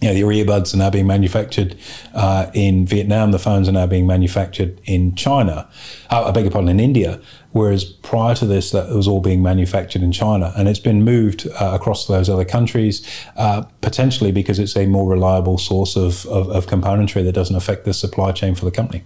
you 0.00 0.08
know, 0.08 0.14
the 0.14 0.22
earbuds 0.22 0.74
are 0.74 0.76
now 0.76 0.90
being 0.90 1.06
manufactured 1.06 1.76
uh, 2.14 2.50
in 2.54 2.86
Vietnam. 2.86 3.32
The 3.32 3.38
phones 3.38 3.68
are 3.68 3.72
now 3.72 3.86
being 3.86 4.06
manufactured 4.06 4.80
in 4.84 5.16
China. 5.16 5.68
Uh, 6.08 6.26
I 6.26 6.30
beg 6.30 6.44
your 6.44 6.52
pardon, 6.52 6.68
in 6.68 6.78
India. 6.78 7.20
Whereas 7.50 7.84
prior 7.84 8.34
to 8.36 8.46
this, 8.46 8.70
that 8.70 8.90
was 8.90 9.08
all 9.08 9.20
being 9.20 9.42
manufactured 9.42 10.02
in 10.02 10.12
China, 10.12 10.52
and 10.56 10.68
it's 10.68 10.78
been 10.78 11.02
moved 11.02 11.48
uh, 11.60 11.70
across 11.72 12.06
those 12.06 12.28
other 12.28 12.44
countries, 12.44 13.04
uh, 13.36 13.62
potentially 13.80 14.30
because 14.30 14.58
it's 14.58 14.76
a 14.76 14.86
more 14.86 15.10
reliable 15.10 15.58
source 15.58 15.96
of, 15.96 16.26
of, 16.26 16.48
of 16.50 16.66
componentry 16.66 17.24
that 17.24 17.32
doesn't 17.32 17.56
affect 17.56 17.84
the 17.84 17.94
supply 17.94 18.30
chain 18.32 18.54
for 18.54 18.66
the 18.66 18.70
company. 18.70 19.02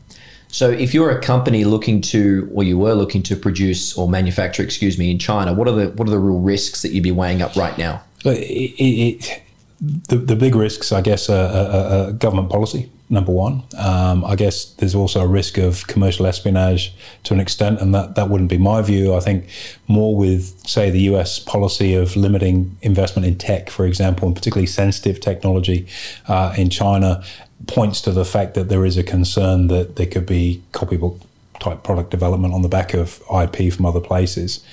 So, 0.52 0.70
if 0.70 0.92
you're 0.92 1.10
a 1.10 1.20
company 1.20 1.64
looking 1.64 2.02
to, 2.02 2.48
or 2.54 2.62
you 2.62 2.76
were 2.76 2.92
looking 2.92 3.22
to 3.24 3.36
produce 3.36 3.96
or 3.96 4.06
manufacture, 4.06 4.62
excuse 4.62 4.98
me, 4.98 5.10
in 5.10 5.18
China, 5.18 5.54
what 5.54 5.66
are 5.66 5.72
the 5.74 5.88
what 5.92 6.06
are 6.06 6.10
the 6.10 6.18
real 6.18 6.38
risks 6.38 6.82
that 6.82 6.92
you'd 6.92 7.02
be 7.02 7.10
weighing 7.10 7.40
up 7.40 7.56
right 7.56 7.76
now? 7.78 8.02
It, 8.24 8.74
it, 8.78 9.42
the, 9.80 10.16
the 10.16 10.36
big 10.36 10.54
risks, 10.54 10.92
I 10.92 11.00
guess, 11.00 11.28
are, 11.28 11.48
are, 11.48 12.08
are 12.08 12.12
government 12.12 12.50
policy. 12.50 12.90
Number 13.08 13.32
one, 13.32 13.62
um, 13.76 14.24
I 14.24 14.36
guess 14.36 14.64
there's 14.64 14.94
also 14.94 15.20
a 15.20 15.26
risk 15.26 15.58
of 15.58 15.86
commercial 15.86 16.24
espionage 16.26 16.94
to 17.24 17.34
an 17.34 17.40
extent, 17.40 17.80
and 17.80 17.94
that, 17.94 18.14
that 18.14 18.30
wouldn't 18.30 18.48
be 18.48 18.56
my 18.56 18.80
view. 18.80 19.14
I 19.14 19.20
think 19.20 19.48
more 19.86 20.16
with, 20.16 20.66
say, 20.66 20.88
the 20.88 21.00
US 21.12 21.38
policy 21.38 21.94
of 21.94 22.16
limiting 22.16 22.74
investment 22.80 23.26
in 23.26 23.36
tech, 23.36 23.68
for 23.68 23.84
example, 23.84 24.28
and 24.28 24.34
particularly 24.34 24.66
sensitive 24.66 25.20
technology 25.20 25.86
uh, 26.26 26.54
in 26.56 26.70
China, 26.70 27.22
points 27.66 28.00
to 28.02 28.12
the 28.12 28.24
fact 28.24 28.54
that 28.54 28.68
there 28.68 28.84
is 28.84 28.96
a 28.96 29.02
concern 29.02 29.68
that 29.68 29.96
there 29.96 30.06
could 30.06 30.26
be 30.26 30.62
copybook 30.72 31.20
type 31.62 31.84
product 31.84 32.10
development 32.10 32.52
on 32.52 32.62
the 32.62 32.68
back 32.68 32.92
of 32.92 33.22
IP 33.32 33.72
from 33.72 33.86
other 33.86 34.00
places. 34.00 34.64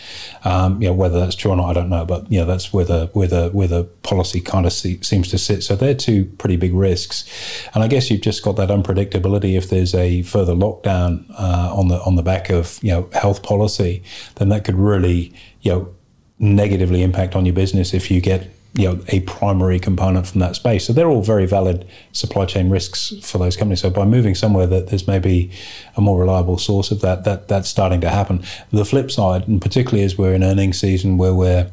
Um, 0.44 0.82
you 0.82 0.88
know, 0.88 0.94
whether 0.94 1.20
that's 1.20 1.36
true 1.36 1.52
or 1.52 1.56
not, 1.56 1.70
I 1.70 1.74
don't 1.74 1.90
know, 1.90 2.04
but 2.04 2.30
you 2.32 2.40
know, 2.40 2.46
that's 2.46 2.74
where 2.74 2.86
the 2.86 3.10
where 3.14 3.28
the 3.28 3.50
where 3.50 3.68
the 3.68 3.84
policy 3.84 4.42
kind 4.42 4.66
of 4.66 4.74
see, 4.74 5.00
seems 5.02 5.28
to 5.30 5.38
sit. 5.38 5.64
So 5.64 5.76
they're 5.76 5.94
two 5.94 6.26
pretty 6.38 6.58
big 6.58 6.74
risks, 6.74 7.26
and 7.74 7.84
I 7.84 7.88
guess 7.88 8.10
you've 8.10 8.22
just 8.22 8.44
got 8.44 8.56
that 8.56 8.70
unpredictability. 8.70 9.56
If 9.56 9.70
there's 9.70 9.94
a 9.94 10.24
further 10.24 10.54
lockdown 10.54 11.30
uh, 11.38 11.74
on 11.74 11.90
the 11.90 12.02
on 12.02 12.16
the 12.16 12.24
back 12.24 12.50
of 12.50 12.80
you 12.82 12.92
know 12.92 13.10
health 13.14 13.44
policy, 13.44 14.04
then 14.36 14.50
that 14.50 14.66
could 14.66 14.76
really 14.76 15.34
you 15.62 15.72
know 15.72 15.96
negatively 16.40 17.04
impact 17.04 17.36
on 17.36 17.46
your 17.46 17.54
business 17.54 17.94
if 17.94 18.10
you 18.10 18.22
get 18.22 18.50
you 18.74 18.88
know 18.88 19.04
a 19.08 19.22
primary 19.22 19.80
component 19.80 20.28
from 20.28 20.40
that 20.42 20.56
space. 20.56 20.86
So 20.86 20.94
they're 20.94 21.10
all 21.10 21.24
very 21.24 21.46
valid 21.46 21.88
supply 22.12 22.46
chain 22.46 22.70
risks 22.70 23.14
for 23.24 23.38
those 23.38 23.58
companies. 23.58 23.82
So 23.82 23.90
by 23.90 24.06
moving 24.06 24.36
somewhere 24.36 24.68
that 24.68 24.88
there's 24.88 25.08
maybe 25.08 25.52
a 25.96 26.02
more 26.02 26.20
reliable 26.20 26.58
source 26.58 26.92
of 26.92 27.02
that, 27.02 27.24
that 27.24 27.48
that's 27.48 27.68
starting 27.68 28.02
to 28.02 28.10
happen. 28.10 28.44
The 28.72 28.86
flip 28.86 29.12
side, 29.12 29.48
and 29.48 29.62
particularly 29.62 30.04
as 30.04 30.18
we're 30.18 30.34
in 30.34 30.44
earnings 30.44 30.80
season 30.80 31.18
where 31.18 31.34
we're 31.34 31.72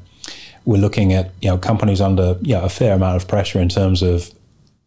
we're 0.65 0.81
looking 0.81 1.13
at 1.13 1.33
you 1.41 1.51
know 1.51 1.59
companies 1.59 2.01
under 2.01 2.37
you 2.43 2.55
know, 2.55 2.63
a 2.63 2.69
fair 2.69 2.95
amount 2.95 3.17
of 3.17 3.29
pressure 3.29 3.61
in 3.61 3.69
terms 3.69 4.03
of 4.03 4.31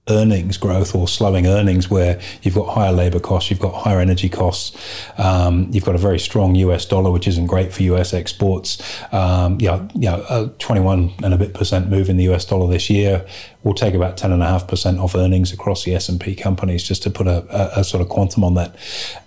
earnings 0.10 0.58
growth 0.58 0.96
or 0.96 1.08
slowing 1.08 1.48
earnings 1.48 1.90
where 1.90 2.20
you've 2.42 2.56
got 2.56 2.74
higher 2.74 2.92
labor 2.92 3.20
costs, 3.20 3.50
you've 3.50 3.60
got 3.60 3.74
higher 3.74 4.00
energy 4.00 4.30
costs, 4.30 4.76
um, 5.18 5.68
you've 5.72 5.86
got 5.86 5.96
a 5.96 6.00
very 6.00 6.20
strong 6.20 6.56
US 6.56 6.86
dollar, 6.86 7.12
which 7.12 7.28
isn't 7.28 7.48
great 7.48 7.72
for 7.74 7.84
US 7.84 8.14
exports. 8.14 8.82
Um, 9.14 9.60
yeah, 9.60 9.88
a 10.30 10.48
21 10.60 11.14
and 11.24 11.34
a 11.34 11.38
bit 11.38 11.54
percent 11.54 11.90
move 11.90 12.10
in 12.10 12.18
the 12.18 12.30
US 12.30 12.46
dollar 12.46 12.72
this 12.72 12.90
year 12.90 13.26
will 13.64 13.74
take 13.74 13.94
about 13.94 14.18
10.5% 14.18 15.04
off 15.04 15.16
earnings 15.16 15.52
across 15.52 15.84
the 15.84 15.94
S&P 15.94 16.36
companies, 16.36 16.84
just 16.84 17.04
to 17.04 17.10
put 17.10 17.28
a, 17.28 17.46
a, 17.50 17.82
a 17.82 17.84
sort 17.84 18.02
of 18.02 18.10
quantum 18.10 18.44
on 18.44 18.54
that. 18.56 18.76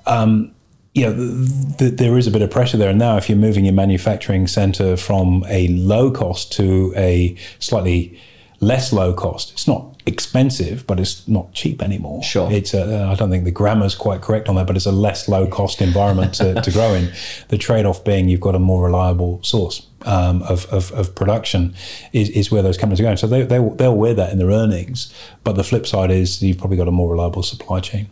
Um, 0.07 0.55
you 0.95 1.07
know, 1.07 1.15
th- 1.15 1.79
th- 1.79 1.93
there 1.95 2.19
is 2.19 2.27
a 2.27 2.31
bit 2.31 2.43
of 2.43 2.51
pressure 2.51 2.77
there. 2.77 2.91
And 2.91 2.99
now, 2.99 3.17
if 3.17 3.29
you're 3.29 3.39
moving 3.39 3.65
your 3.65 3.75
manufacturing 3.75 4.47
center 4.47 4.97
from 4.97 5.45
a 5.49 5.69
low 5.69 6.11
cost 6.11 6.53
to 6.55 6.93
a 6.97 7.37
slightly 7.59 8.19
less 8.63 8.93
low 8.93 9.13
cost, 9.13 9.53
it's 9.53 9.67
not 9.67 10.01
expensive, 10.07 10.87
but 10.87 11.01
it's 11.01 11.27
not 11.27 11.53
cheap 11.53 11.83
anymore. 11.83 12.23
Sure. 12.23 12.51
It's 12.51 12.73
a, 12.75 13.05
I 13.05 13.15
don't 13.17 13.29
think 13.29 13.45
the 13.45 13.51
grammar's 13.51 13.97
quite 13.97 14.23
correct 14.23 14.49
on 14.49 14.55
that, 14.55 14.69
but 14.69 14.77
it's 14.77 14.87
a 14.87 14.93
less 14.93 15.29
low 15.29 15.49
cost 15.49 15.83
environment 15.83 16.35
to, 16.35 16.61
to 16.61 16.71
grow 16.71 16.95
in. 16.95 17.13
The 17.49 17.59
trade 17.59 17.85
off 17.85 18.03
being 18.03 18.29
you've 18.29 18.41
got 18.41 18.55
a 18.55 18.59
more 18.59 18.85
reliable 18.85 19.43
source 19.43 19.87
um, 20.03 20.43
of, 20.45 20.65
of, 20.67 20.91
of, 20.93 21.15
production 21.15 21.75
is, 22.13 22.31
is 22.31 22.51
where 22.51 22.63
those 22.63 22.79
companies 22.79 23.01
are 23.01 23.03
going. 23.03 23.19
So 23.19 23.27
they, 23.27 23.43
they, 23.43 23.59
they'll 23.59 23.97
wear 23.97 24.15
that 24.15 24.33
in 24.33 24.39
their 24.39 24.49
earnings. 24.49 25.13
But 25.45 25.57
the 25.57 25.65
flip 25.65 25.87
side 25.87 26.11
is 26.11 26.43
you've 26.43 26.57
probably 26.57 26.79
got 26.79 26.89
a 26.89 26.93
more 26.93 27.11
reliable 27.11 27.43
supply 27.43 27.81
chain. 27.81 28.09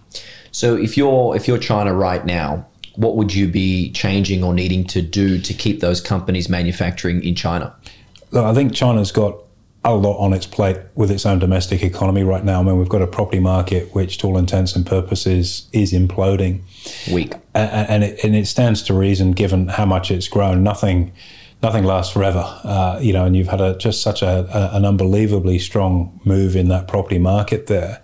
So 0.50 0.76
if 0.76 0.96
you're 0.96 1.34
if 1.34 1.48
you're 1.48 1.58
China 1.58 1.94
right 1.94 2.26
now, 2.26 2.66
what 2.96 3.16
would 3.16 3.32
you 3.32 3.48
be 3.48 3.92
changing 3.92 4.44
or 4.44 4.52
needing 4.52 4.84
to 4.88 5.00
do 5.00 5.40
to 5.40 5.54
keep 5.54 5.80
those 5.80 6.00
companies 6.00 6.48
manufacturing 6.48 7.22
in 7.24 7.34
China? 7.34 7.74
Look, 8.30 8.44
I 8.44 8.52
think 8.52 8.74
China's 8.74 9.10
got 9.10 9.42
a 9.82 9.94
lot 9.94 10.18
on 10.18 10.32
its 10.34 10.46
plate 10.46 10.76
with 10.94 11.10
its 11.10 11.24
own 11.24 11.38
domestic 11.38 11.82
economy 11.82 12.22
right 12.22 12.44
now. 12.44 12.60
I 12.60 12.62
mean, 12.62 12.78
we've 12.78 12.88
got 12.88 13.00
a 13.00 13.06
property 13.06 13.40
market 13.40 13.94
which, 13.94 14.18
to 14.18 14.26
all 14.26 14.36
intents 14.36 14.76
and 14.76 14.84
purposes, 14.86 15.68
is 15.72 15.92
imploding. 15.92 16.60
Weak. 17.10 17.34
And, 17.54 17.88
and, 17.88 18.04
it, 18.04 18.22
and 18.22 18.36
it 18.36 18.46
stands 18.46 18.82
to 18.84 18.94
reason, 18.94 19.32
given 19.32 19.68
how 19.68 19.86
much 19.86 20.10
it's 20.10 20.28
grown. 20.28 20.62
Nothing, 20.62 21.12
nothing 21.62 21.84
lasts 21.84 22.12
forever, 22.12 22.44
uh, 22.62 22.98
you 23.00 23.14
know. 23.14 23.24
And 23.24 23.34
you've 23.34 23.48
had 23.48 23.62
a, 23.62 23.76
just 23.78 24.02
such 24.02 24.20
a, 24.20 24.46
a, 24.54 24.76
an 24.76 24.84
unbelievably 24.84 25.58
strong 25.60 26.20
move 26.24 26.56
in 26.56 26.68
that 26.68 26.86
property 26.86 27.18
market 27.18 27.66
there. 27.66 28.02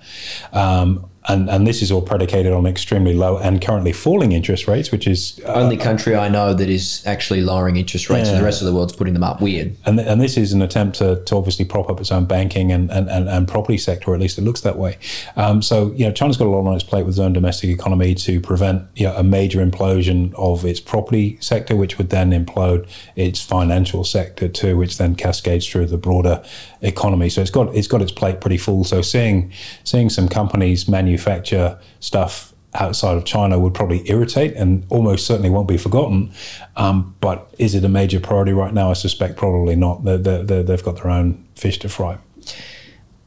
Um, 0.54 1.11
and 1.28 1.50
and 1.50 1.66
this 1.66 1.83
is 1.83 1.90
all 1.90 2.02
predicated 2.02 2.52
on 2.52 2.66
extremely 2.66 3.14
low 3.14 3.38
and 3.38 3.61
currently 3.61 3.92
falling 3.92 4.33
interest 4.33 4.68
rates, 4.68 4.90
which 4.90 5.06
is 5.06 5.40
uh, 5.45 5.54
only 5.54 5.76
country 5.76 6.14
I 6.16 6.28
know 6.28 6.54
that 6.54 6.68
is 6.68 7.02
actually 7.06 7.40
lowering 7.40 7.76
interest 7.76 8.09
rates, 8.09 8.28
yeah. 8.28 8.35
and 8.35 8.40
the 8.40 8.45
rest 8.45 8.62
of 8.62 8.66
the 8.66 8.75
world's 8.75 8.92
putting 8.92 9.14
them 9.14 9.25
up. 9.25 9.40
Weird. 9.40 9.76
And 9.85 9.99
and 10.00 10.21
this 10.21 10.37
is 10.37 10.52
an 10.52 10.62
attempt 10.62 10.99
to, 10.99 11.23
to 11.25 11.37
obviously 11.37 11.64
prop 11.64 11.90
up 11.90 12.00
its 12.00 12.12
own 12.12 12.26
banking 12.26 12.73
and, 12.73 12.90
and, 12.90 13.09
and, 13.09 13.28
and 13.28 13.49
property 13.49 13.78
sector, 13.78 14.11
or 14.11 14.14
at 14.14 14.21
least 14.21 14.38
it 14.38 14.42
looks 14.42 14.61
that 14.62 14.78
way. 14.78 14.99
Um, 15.37 15.62
so 15.62 15.92
you 15.92 16.06
know, 16.06 16.12
China's 16.12 16.37
got 16.37 16.47
a 16.47 16.50
lot 16.50 16.66
on 16.66 16.75
its 16.75 16.85
plate 16.85 17.04
with 17.04 17.14
its 17.14 17.21
own 17.21 17.33
domestic 17.33 17.71
economy 17.71 18.14
to 18.14 18.40
prevent 18.40 18.85
you 18.95 19.06
know, 19.06 19.14
a 19.16 19.23
major 19.23 19.64
implosion 19.64 20.33
of 20.35 20.64
its 20.64 20.80
property 20.80 21.38
sector, 21.40 21.76
which 21.76 21.99
would 21.99 22.11
then 22.11 22.30
implode 22.30 22.88
its 23.16 23.42
financial 23.42 24.04
sector 24.04 24.49
too, 24.49 24.76
which 24.76 24.99
then 24.99 25.14
cascades 25.14 25.66
through 25.66 25.87
the 25.87 25.99
broader 25.99 26.42
economy. 26.83 27.28
So 27.28 27.40
it's 27.40 27.50
got 27.50 27.75
it's 27.75 27.88
got 27.88 28.02
its 28.02 28.12
plate 28.12 28.40
pretty 28.40 28.59
full. 28.59 28.85
So 28.85 29.02
seeing 29.02 29.52
seeing 29.85 30.11
some 30.11 30.28
companies 30.28 30.88
manufacture 30.88 31.78
stuff 32.00 32.52
outside 32.75 33.16
of 33.16 33.25
China 33.25 33.59
would 33.59 33.75
probably 33.75 34.09
irritate 34.11 34.54
and 34.54 34.87
almost 34.90 35.26
certainly 35.26 35.50
won't 35.50 35.68
be 35.68 35.78
forgotten. 35.78 36.30
Um, 36.76 37.14
but 37.21 37.49
is 37.59 37.75
it 37.75 37.85
a 37.85 37.88
major 37.88 38.21
priority 38.21 38.52
right 38.52 38.73
now? 38.73 38.90
I 38.90 38.95
suspect 38.95 39.37
probably 39.37 39.76
not. 39.76 40.04
They're, 40.04 40.18
they're, 40.18 40.62
they've 40.62 40.83
got 40.83 40.97
their 40.97 41.11
own 41.11 41.45
fish 41.54 41.78
to 41.80 41.88
fry. 41.88 42.18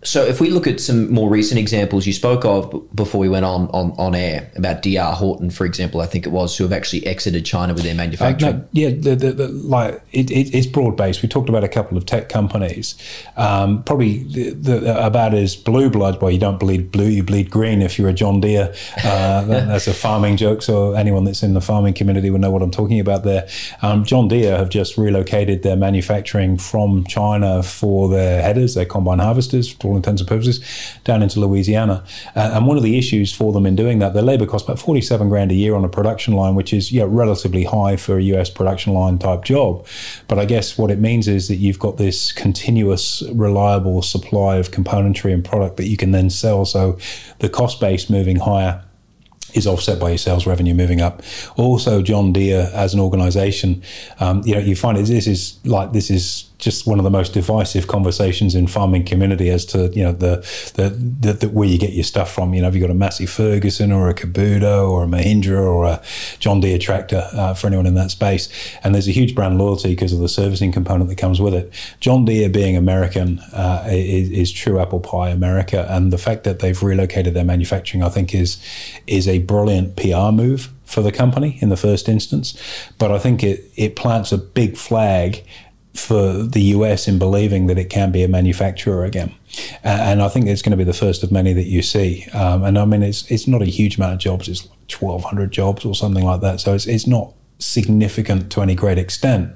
So 0.03 0.23
if 0.25 0.39
we 0.39 0.49
look 0.49 0.65
at 0.65 0.79
some 0.79 1.11
more 1.11 1.29
recent 1.29 1.59
examples 1.59 2.07
you 2.07 2.13
spoke 2.13 2.45
of 2.45 2.95
before 2.95 3.19
we 3.19 3.27
went 3.27 3.43
on 3.43 3.67
on, 3.71 3.91
on 3.97 4.15
air 4.15 4.49
about 4.55 4.81
DR 4.81 5.13
Horton, 5.13 5.49
for 5.49 5.65
example, 5.65 5.99
I 5.99 6.05
think 6.05 6.25
it 6.25 6.29
was, 6.29 6.57
who 6.57 6.63
have 6.63 6.71
actually 6.71 7.05
exited 7.05 7.45
China 7.45 7.73
with 7.73 7.83
their 7.83 7.95
manufacturing. 7.95 8.53
Uh, 8.53 8.57
no, 8.59 8.67
yeah, 8.71 8.89
the, 8.89 9.15
the, 9.15 9.31
the, 9.33 9.47
like 9.49 10.01
it, 10.13 10.31
it, 10.31 10.55
it's 10.55 10.67
broad 10.67 10.95
based. 10.95 11.21
We 11.21 11.27
talked 11.27 11.49
about 11.49 11.65
a 11.65 11.67
couple 11.67 11.97
of 11.97 12.05
tech 12.05 12.29
companies, 12.29 12.95
um, 13.35 13.83
probably 13.83 14.53
about 14.87 15.33
as 15.33 15.57
blue 15.57 15.89
blood. 15.89 16.21
Well, 16.21 16.31
you 16.31 16.39
don't 16.39 16.59
bleed 16.59 16.91
blue, 16.91 17.07
you 17.07 17.23
bleed 17.23 17.51
green. 17.51 17.81
If 17.81 17.99
you're 17.99 18.09
a 18.09 18.13
John 18.13 18.39
Deere, 18.39 18.73
uh, 19.03 19.43
that, 19.45 19.67
that's 19.67 19.87
a 19.87 19.93
farming 19.93 20.37
joke. 20.37 20.61
So 20.61 20.93
anyone 20.93 21.25
that's 21.25 21.43
in 21.43 21.53
the 21.53 21.61
farming 21.61 21.93
community 21.95 22.29
will 22.29 22.39
know 22.39 22.51
what 22.51 22.61
I'm 22.61 22.71
talking 22.71 23.01
about 23.01 23.23
there. 23.25 23.49
Um, 23.81 24.05
John 24.05 24.29
Deere 24.29 24.57
have 24.57 24.69
just 24.69 24.97
relocated 24.97 25.63
their 25.63 25.75
manufacturing 25.75 26.57
from 26.57 27.03
China 27.03 27.63
for 27.63 28.07
their 28.07 28.41
headers, 28.41 28.75
their 28.75 28.85
combine 28.85 29.19
harvesters 29.19 29.73
all 29.89 29.95
intents 29.95 30.21
and 30.21 30.27
purposes, 30.27 30.59
down 31.03 31.21
into 31.21 31.39
Louisiana. 31.39 32.03
Uh, 32.35 32.51
and 32.53 32.67
one 32.67 32.77
of 32.77 32.83
the 32.83 32.97
issues 32.97 33.33
for 33.33 33.51
them 33.51 33.65
in 33.65 33.75
doing 33.75 33.99
that, 33.99 34.13
their 34.13 34.23
labor 34.23 34.45
costs 34.45 34.67
about 34.67 34.79
47 34.79 35.29
grand 35.29 35.51
a 35.51 35.55
year 35.55 35.75
on 35.75 35.83
a 35.83 35.89
production 35.89 36.33
line, 36.33 36.55
which 36.55 36.73
is 36.73 36.91
yeah, 36.91 37.05
relatively 37.07 37.63
high 37.63 37.95
for 37.95 38.17
a 38.17 38.21
US 38.23 38.49
production 38.49 38.93
line 38.93 39.17
type 39.17 39.43
job. 39.43 39.85
But 40.27 40.39
I 40.39 40.45
guess 40.45 40.77
what 40.77 40.91
it 40.91 40.99
means 40.99 41.27
is 41.27 41.47
that 41.47 41.55
you've 41.55 41.79
got 41.79 41.97
this 41.97 42.31
continuous, 42.31 43.23
reliable 43.33 44.01
supply 44.01 44.55
of 44.57 44.71
componentry 44.71 45.33
and 45.33 45.43
product 45.43 45.77
that 45.77 45.87
you 45.87 45.97
can 45.97 46.11
then 46.11 46.29
sell. 46.29 46.65
So 46.65 46.97
the 47.39 47.49
cost 47.49 47.79
base 47.79 48.09
moving 48.09 48.37
higher 48.37 48.83
is 49.53 49.65
offset 49.65 49.99
by 49.99 50.09
your 50.09 50.17
sales 50.17 50.45
revenue 50.45 50.73
moving 50.73 51.01
up. 51.01 51.21
Also, 51.57 52.01
John 52.01 52.33
Deere 52.33 52.69
as 52.73 52.93
an 52.93 52.99
organization, 52.99 53.81
um, 54.19 54.41
you 54.45 54.53
know, 54.53 54.61
you 54.61 54.75
find 54.75 54.97
it, 54.97 55.05
this 55.05 55.27
is 55.27 55.59
like 55.65 55.91
this 55.91 56.09
is 56.09 56.48
just 56.59 56.85
one 56.85 56.99
of 56.99 57.05
the 57.05 57.09
most 57.09 57.33
divisive 57.33 57.87
conversations 57.87 58.53
in 58.53 58.67
farming 58.67 59.05
community 59.05 59.49
as 59.49 59.65
to 59.65 59.87
you 59.93 60.03
know 60.03 60.11
the 60.11 60.35
the, 60.75 60.89
the, 60.89 61.33
the 61.33 61.49
where 61.49 61.67
you 61.67 61.79
get 61.79 61.93
your 61.93 62.03
stuff 62.03 62.31
from. 62.31 62.53
You 62.53 62.61
know, 62.61 62.67
have 62.67 62.75
you 62.75 62.81
got 62.81 62.91
a 62.91 62.95
Massey 62.95 63.25
Ferguson 63.25 63.91
or 63.91 64.09
a 64.09 64.13
Kubota 64.13 64.87
or 64.87 65.03
a 65.03 65.07
Mahindra 65.07 65.61
or 65.61 65.85
a 65.85 66.01
John 66.39 66.59
Deere 66.59 66.77
tractor 66.77 67.27
uh, 67.33 67.53
for 67.53 67.67
anyone 67.67 67.87
in 67.87 67.95
that 67.95 68.11
space? 68.11 68.49
And 68.83 68.93
there's 68.93 69.07
a 69.07 69.11
huge 69.11 69.33
brand 69.33 69.57
loyalty 69.57 69.89
because 69.89 70.11
of 70.11 70.19
the 70.19 70.29
servicing 70.29 70.71
component 70.71 71.09
that 71.09 71.17
comes 71.17 71.39
with 71.39 71.53
it. 71.53 71.73
John 72.01 72.25
Deere 72.25 72.49
being 72.49 72.75
American 72.75 73.39
uh, 73.53 73.87
is, 73.89 74.29
is 74.29 74.51
true 74.51 74.79
apple 74.79 74.99
pie 74.99 75.29
America, 75.29 75.87
and 75.89 76.11
the 76.11 76.17
fact 76.17 76.43
that 76.43 76.59
they've 76.59 76.83
relocated 76.83 77.33
their 77.33 77.45
manufacturing, 77.45 78.03
I 78.03 78.09
think, 78.09 78.35
is 78.35 78.61
is 79.07 79.27
a 79.27 79.39
brilliant 79.39 79.95
PR 79.95 80.31
move 80.31 80.69
for 80.83 81.01
the 81.01 81.11
company 81.11 81.59
in 81.61 81.69
the 81.69 81.77
first 81.77 82.09
instance. 82.09 82.59
But 82.97 83.11
I 83.11 83.19
think 83.19 83.43
it 83.43 83.71
it 83.77 83.95
plants 83.95 84.33
a 84.33 84.37
big 84.37 84.75
flag 84.75 85.43
for 85.93 86.33
the 86.33 86.61
US 86.75 87.07
in 87.07 87.17
believing 87.17 87.67
that 87.67 87.77
it 87.77 87.89
can 87.89 88.11
be 88.11 88.23
a 88.23 88.27
manufacturer 88.27 89.05
again. 89.05 89.33
And 89.83 90.21
I 90.21 90.29
think 90.29 90.47
it's 90.47 90.61
going 90.61 90.71
to 90.71 90.77
be 90.77 90.83
the 90.83 90.93
first 90.93 91.23
of 91.23 91.31
many 91.31 91.53
that 91.53 91.65
you 91.65 91.81
see. 91.81 92.25
Um, 92.33 92.63
and 92.63 92.77
I 92.77 92.85
mean, 92.85 93.03
it's 93.03 93.29
it's 93.31 93.47
not 93.47 93.61
a 93.61 93.65
huge 93.65 93.97
amount 93.97 94.13
of 94.13 94.19
jobs. 94.19 94.47
It's 94.47 94.67
like 94.67 94.91
1,200 94.91 95.51
jobs 95.51 95.85
or 95.85 95.95
something 95.95 96.23
like 96.23 96.41
that. 96.41 96.59
So 96.59 96.73
it's, 96.73 96.85
it's 96.85 97.07
not 97.07 97.33
significant 97.57 98.51
to 98.51 98.61
any 98.61 98.75
great 98.75 98.97
extent. 98.97 99.51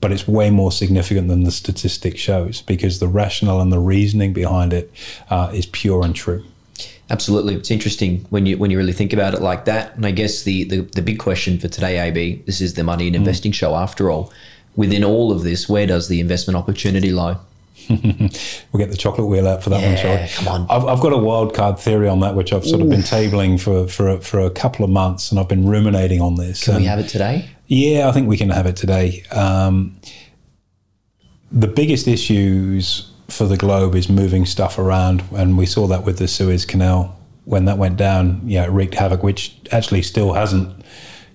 But 0.00 0.12
it's 0.12 0.28
way 0.28 0.50
more 0.50 0.70
significant 0.70 1.26
than 1.26 1.42
the 1.42 1.50
statistic 1.50 2.16
shows 2.16 2.62
because 2.62 3.00
the 3.00 3.08
rationale 3.08 3.60
and 3.60 3.72
the 3.72 3.80
reasoning 3.80 4.32
behind 4.32 4.72
it 4.72 4.92
uh, 5.28 5.50
is 5.52 5.66
pure 5.66 6.04
and 6.04 6.14
true. 6.14 6.44
Absolutely, 7.10 7.54
it's 7.54 7.70
interesting 7.70 8.24
when 8.30 8.46
you 8.46 8.58
when 8.58 8.70
you 8.70 8.78
really 8.78 8.92
think 8.92 9.12
about 9.12 9.34
it 9.34 9.40
like 9.40 9.64
that. 9.64 9.96
And 9.96 10.06
I 10.06 10.12
guess 10.12 10.44
the 10.44 10.64
the, 10.64 10.80
the 10.82 11.02
big 11.02 11.18
question 11.18 11.58
for 11.58 11.66
today, 11.66 11.98
AB, 11.98 12.42
this 12.46 12.60
is 12.60 12.74
the 12.74 12.84
money 12.84 13.08
and 13.08 13.16
investing 13.16 13.50
mm. 13.50 13.56
show 13.56 13.74
after 13.74 14.10
all 14.10 14.32
within 14.78 15.02
all 15.02 15.32
of 15.32 15.42
this, 15.42 15.68
where 15.68 15.88
does 15.88 16.06
the 16.06 16.20
investment 16.20 16.56
opportunity 16.56 17.10
lie? 17.10 17.36
we'll 17.90 17.98
get 18.78 18.90
the 18.90 18.96
chocolate 18.96 19.26
wheel 19.26 19.48
out 19.48 19.60
for 19.60 19.70
that 19.70 19.80
yeah, 19.80 20.18
one, 20.18 20.28
shall 20.28 20.44
Come 20.44 20.48
on. 20.48 20.66
I've, 20.70 20.86
I've, 20.86 21.00
got 21.00 21.12
a 21.12 21.18
wild 21.18 21.52
card 21.52 21.80
theory 21.80 22.08
on 22.08 22.20
that, 22.20 22.36
which 22.36 22.52
I've 22.52 22.64
sort 22.64 22.80
Oof. 22.80 22.84
of 22.84 22.90
been 22.90 23.00
tabling 23.00 23.60
for, 23.60 23.88
for, 23.88 24.08
a, 24.08 24.20
for 24.20 24.38
a 24.38 24.50
couple 24.50 24.84
of 24.84 24.90
months, 24.90 25.32
and 25.32 25.40
I've 25.40 25.48
been 25.48 25.66
ruminating 25.66 26.20
on 26.20 26.36
this. 26.36 26.62
Can 26.62 26.76
we 26.76 26.84
have 26.84 27.00
it 27.00 27.08
today? 27.08 27.50
Yeah, 27.66 28.08
I 28.08 28.12
think 28.12 28.28
we 28.28 28.36
can 28.36 28.50
have 28.50 28.66
it 28.66 28.76
today. 28.76 29.24
Um, 29.32 30.00
the 31.50 31.66
biggest 31.66 32.06
issues 32.06 33.10
for 33.26 33.46
the 33.46 33.56
globe 33.56 33.96
is 33.96 34.08
moving 34.08 34.46
stuff 34.46 34.78
around, 34.78 35.24
and 35.34 35.58
we 35.58 35.66
saw 35.66 35.88
that 35.88 36.04
with 36.04 36.18
the 36.18 36.28
Suez 36.28 36.64
Canal 36.64 37.18
when 37.46 37.64
that 37.64 37.78
went 37.78 37.96
down. 37.96 38.42
Yeah, 38.44 38.64
it 38.64 38.70
wreaked 38.70 38.94
havoc, 38.94 39.24
which 39.24 39.58
actually 39.72 40.02
still 40.02 40.34
hasn't 40.34 40.84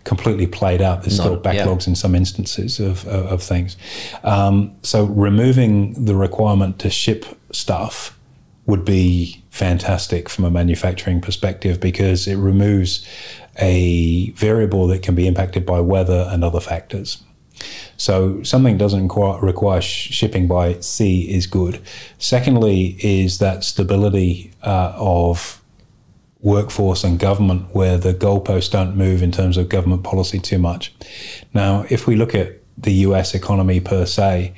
completely 0.04 0.48
played 0.48 0.82
out. 0.82 1.02
There's 1.04 1.18
Not, 1.18 1.24
still 1.24 1.40
backlogs 1.40 1.86
yeah. 1.86 1.92
in 1.92 1.96
some 1.96 2.16
instances 2.16 2.80
of, 2.80 3.08
of, 3.08 3.26
of 3.28 3.44
things. 3.44 3.78
Um, 4.24 4.76
so 4.82 5.06
removing 5.06 6.06
the 6.06 6.16
requirement 6.16 6.80
to 6.80 6.90
ship 6.90 7.26
stuff 7.52 8.18
would 8.66 8.86
be 8.86 9.44
fantastic 9.50 10.30
from 10.30 10.46
a 10.46 10.52
manufacturing 10.52 11.22
perspective 11.22 11.80
because 11.80 12.28
it 12.28 12.36
removes 12.36 13.08
a 13.60 14.32
variable 14.32 14.88
that 14.88 15.04
can 15.04 15.16
be 15.16 15.28
impacted 15.28 15.66
by 15.66 15.80
weather 15.80 16.28
and 16.32 16.44
other 16.44 16.60
factors. 16.60 17.22
So 17.98 18.42
something 18.44 18.78
doesn't 18.78 19.08
require 19.08 19.82
shipping 19.82 20.48
by 20.48 20.80
sea 20.80 21.30
is 21.30 21.46
good. 21.46 21.80
Secondly, 22.18 22.98
is 23.00 23.38
that 23.38 23.64
stability 23.64 24.52
uh, 24.64 24.94
of 24.96 25.62
workforce 26.44 27.04
and 27.04 27.18
government 27.18 27.74
where 27.74 27.98
the 27.98 28.14
goalposts 28.14 28.70
don't 28.70 28.96
move 28.96 29.24
in 29.24 29.32
terms 29.32 29.58
of 29.58 29.70
government 29.70 30.04
policy 30.04 30.40
too 30.40 30.60
much. 30.60 30.94
Now, 31.54 31.86
if 31.90 32.06
we 32.06 32.16
look 32.16 32.36
at 32.36 32.60
the 32.78 32.92
US 33.08 33.34
economy 33.34 33.80
per 33.80 34.06
se, 34.06 34.54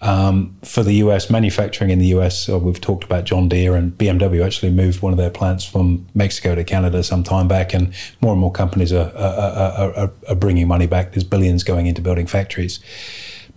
um, 0.00 0.56
for 0.64 0.82
the 0.82 0.94
US 0.94 1.30
manufacturing 1.30 1.90
in 1.90 1.98
the 1.98 2.06
US, 2.08 2.48
uh, 2.48 2.58
we've 2.58 2.80
talked 2.80 3.04
about 3.04 3.24
John 3.24 3.48
Deere 3.48 3.76
and 3.76 3.96
BMW 3.96 4.44
actually 4.44 4.70
moved 4.70 5.00
one 5.00 5.12
of 5.12 5.18
their 5.18 5.30
plants 5.30 5.64
from 5.64 6.06
Mexico 6.14 6.54
to 6.54 6.64
Canada 6.64 7.02
some 7.02 7.22
time 7.22 7.48
back, 7.48 7.72
and 7.72 7.92
more 8.20 8.32
and 8.32 8.40
more 8.40 8.52
companies 8.52 8.92
are, 8.92 9.12
are, 9.16 9.92
are, 9.96 10.12
are 10.28 10.34
bringing 10.34 10.68
money 10.68 10.86
back. 10.86 11.12
There's 11.12 11.24
billions 11.24 11.64
going 11.64 11.86
into 11.86 12.00
building 12.02 12.26
factories. 12.26 12.80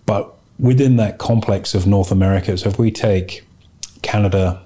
But 0.05 0.33
within 0.59 0.97
that 0.97 1.17
complex 1.17 1.75
of 1.75 1.85
North 1.85 2.11
America, 2.11 2.57
so 2.57 2.69
if 2.69 2.79
we 2.79 2.91
take 2.91 3.43
Canada, 4.01 4.61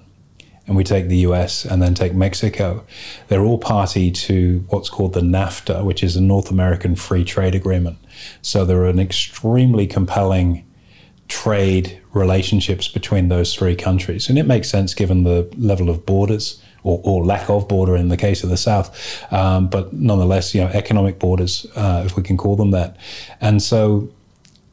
and 0.68 0.76
we 0.76 0.84
take 0.84 1.08
the 1.08 1.18
US 1.18 1.66
and 1.66 1.82
then 1.82 1.94
take 1.94 2.14
Mexico, 2.14 2.84
they're 3.28 3.44
all 3.44 3.58
party 3.58 4.12
to 4.12 4.66
what's 4.70 4.90
called 4.90 5.14
the 5.14 5.22
NAFTA, 5.22 5.84
which 5.84 6.04
is 6.04 6.16
a 6.16 6.22
North 6.22 6.50
American 6.50 6.96
Free 6.96 7.24
Trade 7.24 7.56
Agreement. 7.56 7.98
So 8.42 8.66
there 8.66 8.80
are 8.80 8.88
an 8.88 9.00
extremely 9.00 9.86
compelling 9.88 10.66
trade 11.28 12.00
relationships 12.14 12.88
between 12.88 13.30
those 13.30 13.56
three 13.56 13.76
countries. 13.76 14.30
And 14.30 14.38
it 14.38 14.46
makes 14.46 14.70
sense 14.70 14.94
given 14.94 15.24
the 15.24 15.52
level 15.58 15.90
of 15.90 16.06
borders 16.06 16.62
or, 16.84 17.02
or 17.04 17.26
lack 17.26 17.50
of 17.50 17.68
border 17.68 17.96
in 17.96 18.10
the 18.10 18.18
case 18.18 18.44
of 18.44 18.50
the 18.50 18.58
South. 18.58 19.24
Um, 19.34 19.68
but 19.68 19.92
nonetheless, 19.94 20.54
you 20.54 20.62
know, 20.62 20.68
economic 20.68 21.20
borders, 21.20 21.66
uh, 21.76 22.04
if 22.06 22.16
we 22.16 22.24
can 22.24 22.38
call 22.38 22.56
them 22.56 22.72
that. 22.72 22.98
And 23.42 23.62
so 23.62 24.10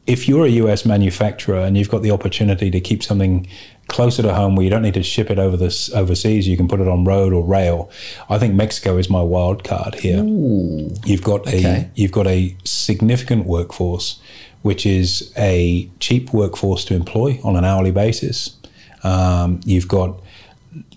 if 0.05 0.27
you're 0.27 0.45
a 0.45 0.49
US 0.49 0.85
manufacturer 0.85 1.59
and 1.59 1.77
you've 1.77 1.89
got 1.89 2.03
the 2.03 2.11
opportunity 2.11 2.69
to 2.69 2.79
keep 2.79 3.03
something 3.03 3.47
closer 3.93 4.23
to 4.23 4.33
home 4.33 4.55
where 4.55 4.63
you 4.63 4.71
don't 4.71 4.81
need 4.81 4.95
to 4.95 5.03
ship 5.03 5.29
it 5.29 5.37
over 5.37 5.55
this 5.55 5.93
overseas. 5.93 6.47
You 6.47 6.57
can 6.57 6.67
put 6.67 6.81
it 6.81 6.87
on 6.87 7.05
road 7.05 7.31
or 7.31 7.45
rail. 7.45 7.91
I 8.27 8.39
think 8.39 8.55
Mexico 8.55 8.97
is 8.97 9.07
my 9.07 9.21
wild 9.21 9.63
card 9.63 9.95
here. 9.95 10.23
Ooh, 10.23 10.91
you've 11.05 11.21
got 11.21 11.41
okay. 11.41 11.63
a 11.63 11.91
you've 11.93 12.11
got 12.11 12.25
a 12.25 12.57
significant 12.63 13.45
workforce, 13.45 14.19
which 14.63 14.87
is 14.87 15.31
a 15.37 15.89
cheap 15.99 16.33
workforce 16.33 16.83
to 16.85 16.95
employ 16.95 17.39
on 17.43 17.55
an 17.55 17.63
hourly 17.63 17.91
basis. 17.91 18.57
Um, 19.03 19.59
you've 19.63 19.87
got 19.87 20.19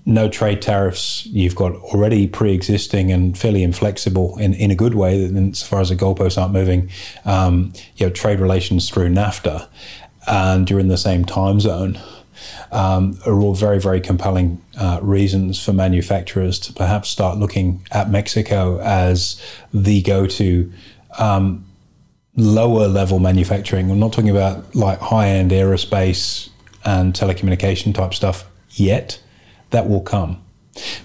no 0.06 0.30
trade 0.30 0.62
tariffs. 0.62 1.26
You've 1.26 1.56
got 1.56 1.74
already 1.74 2.26
pre-existing 2.26 3.12
and 3.12 3.36
fairly 3.36 3.62
inflexible 3.62 4.38
in, 4.38 4.54
in 4.54 4.70
a 4.70 4.74
good 4.74 4.94
way, 4.94 5.22
as 5.24 5.62
far 5.62 5.80
as 5.80 5.90
the 5.90 5.96
goalposts 5.96 6.40
aren't 6.40 6.54
moving. 6.54 6.88
Um, 7.26 7.74
you 7.96 8.06
know, 8.06 8.12
trade 8.12 8.40
relations 8.40 8.88
through 8.88 9.10
NAFTA, 9.10 9.68
and 10.26 10.70
you're 10.70 10.80
in 10.80 10.88
the 10.88 10.96
same 10.96 11.26
time 11.26 11.60
zone 11.60 11.98
um, 12.72 13.18
are 13.26 13.40
all 13.40 13.54
very, 13.54 13.80
very 13.80 14.00
compelling 14.00 14.62
uh, 14.78 14.98
reasons 15.02 15.62
for 15.62 15.72
manufacturers 15.72 16.58
to 16.60 16.72
perhaps 16.72 17.08
start 17.08 17.38
looking 17.38 17.86
at 17.90 18.10
Mexico 18.10 18.78
as 18.80 19.40
the 19.72 20.02
go 20.02 20.26
to 20.26 20.72
um, 21.18 21.64
lower 22.36 22.86
level 22.86 23.18
manufacturing. 23.18 23.90
I'm 23.90 23.98
not 23.98 24.12
talking 24.12 24.30
about 24.30 24.74
like 24.74 24.98
high 24.98 25.28
end 25.28 25.50
aerospace 25.50 26.50
and 26.84 27.14
telecommunication 27.14 27.94
type 27.94 28.14
stuff 28.14 28.48
yet. 28.70 29.20
That 29.70 29.88
will 29.88 30.02
come. 30.02 30.45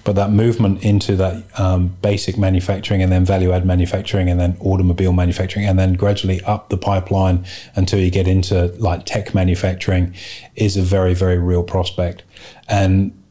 But 0.04 0.16
that 0.16 0.30
movement 0.30 0.84
into 0.84 1.16
that 1.16 1.44
um, 1.58 1.96
basic 2.02 2.36
manufacturing 2.36 3.02
and 3.02 3.10
then 3.10 3.24
value 3.24 3.52
add 3.52 3.64
manufacturing 3.64 4.28
and 4.28 4.40
then 4.40 4.56
automobile 4.60 5.12
manufacturing 5.12 5.66
and 5.66 5.78
then 5.78 5.94
gradually 5.94 6.40
up 6.42 6.68
the 6.68 6.76
pipeline 6.76 7.44
until 7.74 7.98
you 7.98 8.10
get 8.10 8.28
into 8.28 8.66
like 8.78 9.06
tech 9.06 9.34
manufacturing 9.34 10.14
is 10.56 10.76
a 10.76 10.82
very, 10.82 11.14
very 11.14 11.38
real 11.38 11.62
prospect. 11.62 12.22
And 12.68 13.21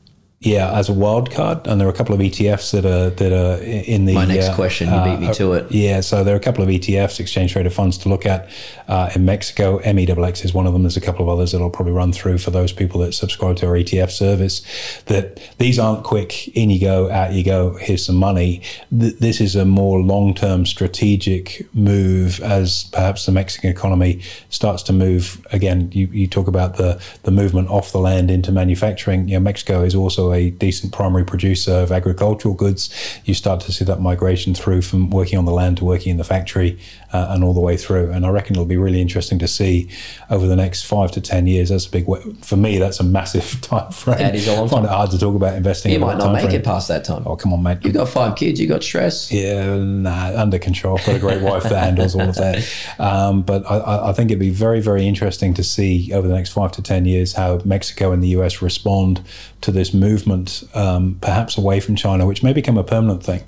yeah, 0.43 0.71
as 0.73 0.89
a 0.89 0.93
wild 0.93 1.29
card, 1.29 1.67
and 1.67 1.79
there 1.79 1.87
are 1.87 1.91
a 1.91 1.93
couple 1.93 2.15
of 2.15 2.19
ETFs 2.19 2.71
that 2.71 2.83
are 2.83 3.11
that 3.11 3.31
are 3.31 3.61
in 3.61 4.05
the. 4.05 4.15
My 4.15 4.25
next 4.25 4.47
uh, 4.47 4.55
question, 4.55 4.91
you 4.91 5.03
beat 5.03 5.19
me 5.19 5.27
uh, 5.27 5.33
to 5.35 5.53
it. 5.53 5.71
Yeah, 5.71 6.01
so 6.01 6.23
there 6.23 6.33
are 6.33 6.37
a 6.37 6.41
couple 6.41 6.63
of 6.63 6.69
ETFs, 6.69 7.19
exchange 7.19 7.53
traded 7.53 7.71
funds, 7.73 7.95
to 7.99 8.09
look 8.09 8.25
at 8.25 8.49
uh, 8.87 9.11
in 9.13 9.23
Mexico. 9.23 9.77
MEXX 9.79 10.43
is 10.43 10.51
one 10.51 10.65
of 10.65 10.73
them. 10.73 10.81
There's 10.81 10.97
a 10.97 11.01
couple 11.01 11.21
of 11.21 11.29
others 11.29 11.51
that 11.51 11.61
I'll 11.61 11.69
probably 11.69 11.93
run 11.93 12.11
through 12.11 12.39
for 12.39 12.49
those 12.49 12.73
people 12.73 13.01
that 13.01 13.13
subscribe 13.13 13.57
to 13.57 13.67
our 13.67 13.73
ETF 13.73 14.09
service. 14.09 14.63
That 15.05 15.39
these 15.59 15.77
aren't 15.77 16.03
quick 16.03 16.47
in 16.57 16.71
you 16.71 16.81
go, 16.81 17.11
out 17.11 17.33
you 17.33 17.43
go. 17.43 17.75
Here's 17.75 18.03
some 18.03 18.15
money. 18.15 18.63
Th- 18.89 19.15
this 19.17 19.41
is 19.41 19.55
a 19.55 19.63
more 19.63 19.99
long 19.99 20.33
term 20.33 20.65
strategic 20.65 21.71
move 21.75 22.39
as 22.41 22.85
perhaps 22.85 23.27
the 23.27 23.31
Mexican 23.31 23.69
economy 23.69 24.21
starts 24.49 24.81
to 24.83 24.93
move 24.93 25.45
again. 25.51 25.91
You, 25.91 26.07
you 26.07 26.25
talk 26.25 26.47
about 26.47 26.77
the 26.77 26.99
the 27.21 27.31
movement 27.31 27.69
off 27.69 27.91
the 27.91 27.99
land 27.99 28.31
into 28.31 28.51
manufacturing. 28.51 29.27
You 29.27 29.35
know, 29.35 29.41
Mexico 29.41 29.83
is 29.83 29.93
also 29.93 30.30
a 30.33 30.49
decent 30.49 30.93
primary 30.93 31.25
producer 31.25 31.73
of 31.73 31.91
agricultural 31.91 32.53
goods, 32.53 32.89
you 33.25 33.33
start 33.33 33.61
to 33.61 33.71
see 33.71 33.85
that 33.85 33.99
migration 34.01 34.53
through 34.53 34.81
from 34.81 35.09
working 35.09 35.37
on 35.37 35.45
the 35.45 35.51
land 35.51 35.77
to 35.77 35.85
working 35.85 36.11
in 36.11 36.17
the 36.17 36.23
factory 36.23 36.79
uh, 37.13 37.27
and 37.29 37.43
all 37.43 37.53
the 37.53 37.59
way 37.59 37.77
through. 37.77 38.11
And 38.11 38.25
I 38.25 38.29
reckon 38.29 38.55
it'll 38.55 38.65
be 38.65 38.77
really 38.77 39.01
interesting 39.01 39.39
to 39.39 39.47
see 39.47 39.89
over 40.29 40.47
the 40.47 40.55
next 40.55 40.83
five 40.83 41.11
to 41.11 41.21
ten 41.21 41.47
years. 41.47 41.69
That's 41.69 41.85
a 41.85 41.91
big 41.91 42.05
for 42.43 42.57
me. 42.57 42.77
That's 42.77 42.99
a 42.99 43.03
massive 43.03 43.61
time 43.61 43.91
frame. 43.91 44.17
That 44.17 44.35
is 44.35 44.47
a 44.47 44.55
long 44.55 44.67
I 44.67 44.69
find 44.69 44.85
time. 44.85 44.93
it 44.93 44.95
hard 44.95 45.11
to 45.11 45.19
talk 45.19 45.35
about 45.35 45.55
investing. 45.55 45.91
You 45.91 45.99
might 45.99 46.17
not 46.17 46.33
make 46.33 46.43
frame. 46.43 46.55
it 46.55 46.63
past 46.63 46.87
that 46.87 47.03
time. 47.03 47.23
Oh 47.25 47.35
come 47.35 47.53
on, 47.53 47.63
mate! 47.63 47.79
You 47.83 47.91
got 47.91 48.09
five 48.09 48.35
kids. 48.35 48.59
You 48.59 48.67
got 48.67 48.83
stress. 48.83 49.31
Yeah, 49.31 49.77
nah, 49.77 50.39
under 50.41 50.59
control. 50.59 50.97
I've 50.97 51.05
got 51.05 51.15
a 51.15 51.19
great 51.19 51.41
wife 51.51 51.63
that 51.63 51.83
handles 51.83 52.15
all 52.15 52.29
of 52.29 52.35
that. 52.35 52.67
Um, 52.99 53.41
but 53.41 53.69
I, 53.69 54.09
I 54.09 54.13
think 54.13 54.31
it'd 54.31 54.39
be 54.39 54.49
very, 54.49 54.79
very 54.81 55.07
interesting 55.07 55.53
to 55.55 55.63
see 55.63 56.11
over 56.13 56.27
the 56.27 56.33
next 56.33 56.51
five 56.51 56.71
to 56.73 56.81
ten 56.81 57.05
years 57.05 57.33
how 57.33 57.61
Mexico 57.65 58.11
and 58.11 58.23
the 58.23 58.29
US 58.29 58.61
respond 58.61 59.21
to 59.61 59.71
this 59.71 59.93
movement, 59.93 60.63
um, 60.73 61.17
perhaps 61.21 61.57
away 61.57 61.79
from 61.79 61.95
China, 61.95 62.25
which 62.25 62.43
may 62.43 62.53
become 62.53 62.77
a 62.77 62.83
permanent 62.83 63.23
thing. 63.23 63.43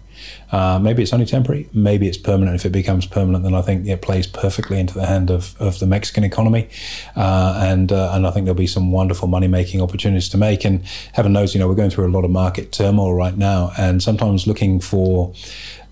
Uh, 0.51 0.80
maybe 0.80 1.01
it's 1.01 1.13
only 1.13 1.25
temporary. 1.25 1.70
Maybe 1.74 2.08
it's 2.08 2.18
permanent. 2.18 2.56
If 2.56 2.65
it 2.65 2.72
becomes 2.72 3.06
permanent, 3.06 3.44
then 3.44 3.56
I 3.56 3.62
think 3.62 3.88
it 3.88 4.01
plays 4.01 4.27
perfectly 4.27 4.80
into 4.80 4.94
the 4.94 5.06
hand 5.06 5.32
of, 5.32 5.60
of 5.60 5.80
the 5.80 5.88
Mexican 5.88 6.24
economy, 6.24 6.70
uh, 7.15 7.60
and 7.65 7.92
uh, 7.92 8.12
and 8.13 8.27
I 8.27 8.32
think 8.32 8.46
there'll 8.46 8.56
be 8.56 8.68
some 8.68 8.92
wonderful 8.92 9.27
money 9.27 9.48
making 9.48 9.82
opportunities 9.82 10.30
to 10.30 10.38
make. 10.38 10.65
And 10.65 10.86
heaven 11.13 11.34
knows, 11.34 11.53
you 11.53 11.60
know, 11.60 11.68
we're 11.68 11.75
going 11.75 11.89
through 11.89 12.08
a 12.08 12.13
lot 12.13 12.25
of 12.25 12.32
market 12.32 12.72
turmoil 12.72 13.13
right 13.13 13.38
now, 13.38 13.72
and 13.77 14.01
sometimes 14.01 14.48
looking 14.48 14.80
for 14.80 15.34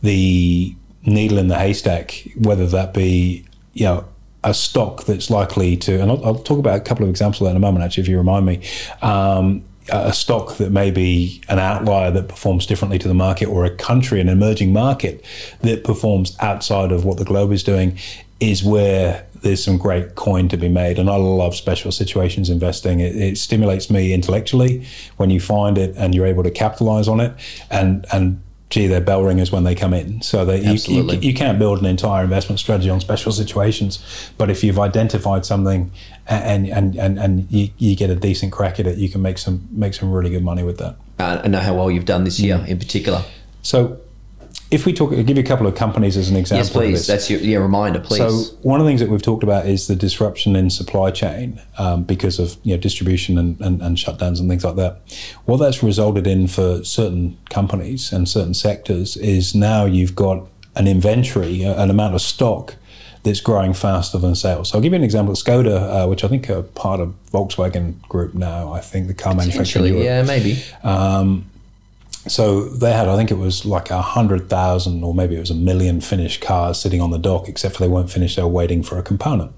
the 0.02 0.76
needle 1.04 1.38
in 1.38 1.48
the 1.48 1.58
haystack, 1.58 2.24
whether 2.36 2.68
that 2.68 2.94
be 2.94 3.46
you 3.74 3.86
know 3.86 4.06
a 4.44 4.54
stock 4.54 5.06
that's 5.06 5.30
likely 5.30 5.78
to, 5.78 6.02
and 6.02 6.10
I'll, 6.10 6.26
I'll, 6.26 6.40
talk 6.40 6.58
about 6.58 6.76
a 6.76 6.80
couple 6.82 7.04
of 7.04 7.10
examples 7.10 7.48
in 7.48 7.56
a 7.56 7.60
moment, 7.60 7.86
actually, 7.86 8.02
if 8.02 8.10
you 8.10 8.18
remind 8.18 8.46
me. 8.46 8.62
Um, 9.02 9.64
a 9.90 10.14
stock 10.14 10.58
that 10.58 10.72
may 10.72 10.92
be 10.92 11.42
an 11.50 11.60
outlier 11.60 12.12
that 12.12 12.28
performs 12.28 12.66
differently 12.66 13.00
to 13.00 13.08
the 13.08 13.14
market, 13.14 13.48
or 13.48 13.66
a 13.66 13.76
country, 13.76 14.20
an 14.20 14.30
emerging 14.30 14.74
market 14.74 15.26
that 15.62 15.84
performs 15.84 16.36
outside 16.40 16.92
of 16.92 17.06
what 17.06 17.18
the 17.18 17.26
globe 17.26 17.52
is 17.52 17.64
doing, 17.64 17.98
is 18.40 18.64
where 18.64 19.26
there's 19.42 19.64
some 19.64 19.78
great 19.78 20.16
coin 20.16 20.48
to 20.50 20.58
be 20.58 20.70
made. 20.70 21.00
And 21.00 21.10
I 21.10 21.16
love 21.16 21.56
special 21.56 21.92
situations 21.92 22.50
investing. 22.50 23.00
It, 23.00 23.16
it, 23.16 23.38
stimulates 23.38 23.90
me 23.90 24.14
intellectually 24.14 24.86
when 25.18 25.30
you 25.30 25.40
find 25.40 25.78
it 25.78 25.96
and 25.98 26.14
you're 26.14 26.28
able 26.28 26.44
to 26.44 26.52
capitalize 26.52 27.08
on 27.08 27.20
it. 27.20 27.34
And 27.70 28.06
and 28.12 28.42
gee, 28.72 28.88
they're 28.88 29.02
bell 29.02 29.24
ringers 29.24 29.52
when 29.52 29.64
they 29.64 29.76
come 29.76 29.94
in. 29.94 30.22
So 30.22 30.46
that 30.46 30.64
you, 30.64 31.04
you, 31.04 31.12
you, 31.20 31.34
can't 31.34 31.60
build 31.60 31.80
an 31.80 31.86
entire 31.86 32.24
investment 32.24 32.60
strategy 32.60 32.90
on 32.90 33.00
special 33.00 33.32
situations. 33.32 34.32
But 34.38 34.50
if 34.50 34.64
you've 34.64 34.80
identified 34.80 35.46
something 35.46 35.92
and 36.26 36.68
and 36.68 36.96
and, 36.96 37.20
and 37.20 37.52
you, 37.52 37.70
you 37.78 37.96
get 37.96 38.10
a 38.10 38.16
decent 38.16 38.52
crack 38.52 38.80
at 38.80 38.88
it, 38.88 38.98
you 38.98 39.10
can 39.10 39.22
make 39.22 39.38
some 39.38 39.68
make 39.72 39.94
some 39.94 40.12
really 40.12 40.32
good 40.32 40.44
money 40.44 40.64
with 40.64 40.80
that. 40.80 40.96
Uh, 41.20 41.42
I 41.44 41.48
know 41.48 41.60
how 41.60 41.76
well 41.76 41.92
you've 41.92 42.06
done 42.06 42.24
this 42.24 42.40
year 42.40 42.64
in 42.68 42.80
particular. 42.80 43.24
So 43.62 44.00
if 44.72 44.86
we 44.86 44.94
talk, 44.94 45.12
I'll 45.12 45.24
give 45.24 45.36
you 45.36 45.44
a 45.44 45.46
couple 45.46 45.68
of 45.68 45.76
companies 45.76 46.16
as 46.16 46.30
an 46.30 46.38
example. 46.38 46.64
Yes, 46.64 46.70
please. 46.72 47.08
That's 47.08 47.30
your, 47.30 47.42
your 47.42 47.62
reminder, 47.62 48.00
please. 48.00 48.20
So 48.20 48.56
one 48.62 48.80
of 48.80 48.86
the 48.86 48.90
things 48.90 49.02
that 49.02 49.10
we've 49.10 49.22
talked 49.22 49.44
about 49.44 49.66
is 49.66 49.88
the 49.88 49.98
disruption 49.98 50.56
in 50.56 50.70
supply 50.70 51.12
chain 51.12 51.62
um, 51.78 52.04
because 52.04 52.40
of 52.40 52.58
you 52.64 52.74
know 52.74 52.82
distribution 52.82 53.38
and, 53.38 53.60
and, 53.60 53.82
and, 53.82 53.98
shutdowns 53.98 54.40
and 54.40 54.50
things 54.50 54.64
like 54.64 54.78
that. 54.78 55.02
What 55.44 55.58
that's 55.58 55.84
resulted 55.84 56.26
in 56.26 56.48
for 56.48 56.84
certain 56.86 57.38
companies 57.50 58.14
and 58.14 58.30
certain 58.30 58.54
sectors 58.54 59.18
is 59.18 59.54
now 59.54 59.84
you've 59.84 60.16
got 60.16 60.48
an 60.78 60.88
inventory, 60.88 61.64
an 61.64 61.90
amount 61.90 62.16
of 62.16 62.22
stock 62.22 62.76
that's 63.24 63.42
growing 63.42 63.74
faster 63.74 64.18
than 64.18 64.36
sales. 64.36 64.70
So 64.70 64.78
I'll 64.78 64.82
give 64.82 64.94
you 64.94 64.98
an 64.98 65.04
example. 65.04 65.36
Skoda, 65.36 66.06
uh, 66.06 66.08
which 66.08 66.24
I 66.24 66.30
think 66.30 66.50
are 66.50 66.64
part 66.64 67.02
of 67.02 67.14
Volkswagen 67.32 68.02
Group 68.04 68.34
now. 68.34 68.72
I 68.72 68.80
think 68.80 69.08
the 69.08 69.14
car 69.14 69.36
manufacturer. 69.36 69.86
Yeah, 69.86 70.24
maybe. 70.24 70.64
Um, 70.82 71.51
so 72.28 72.66
they 72.66 72.94
had, 72.94 73.08
I 73.08 73.16
think 73.16 73.32
it 73.32 73.38
was 73.38 73.66
like 73.66 73.90
a 73.90 74.02
hundred 74.02 74.50
thousand 74.50 75.04
or 75.04 75.14
maybe 75.14 75.36
it 75.36 75.40
was 75.40 75.50
a 75.50 75.56
million 75.56 76.02
finished 76.02 76.42
cars 76.42 76.80
sitting 76.80 77.02
on 77.02 77.10
the 77.10 77.18
dock, 77.18 77.48
except 77.48 77.76
for 77.76 77.84
they 77.84 77.90
weren't 77.90 78.12
finished. 78.12 78.36
They 78.36 78.44
were 78.44 78.48
waiting 78.48 78.84
for 78.84 78.98
a 78.98 79.04
component. 79.04 79.54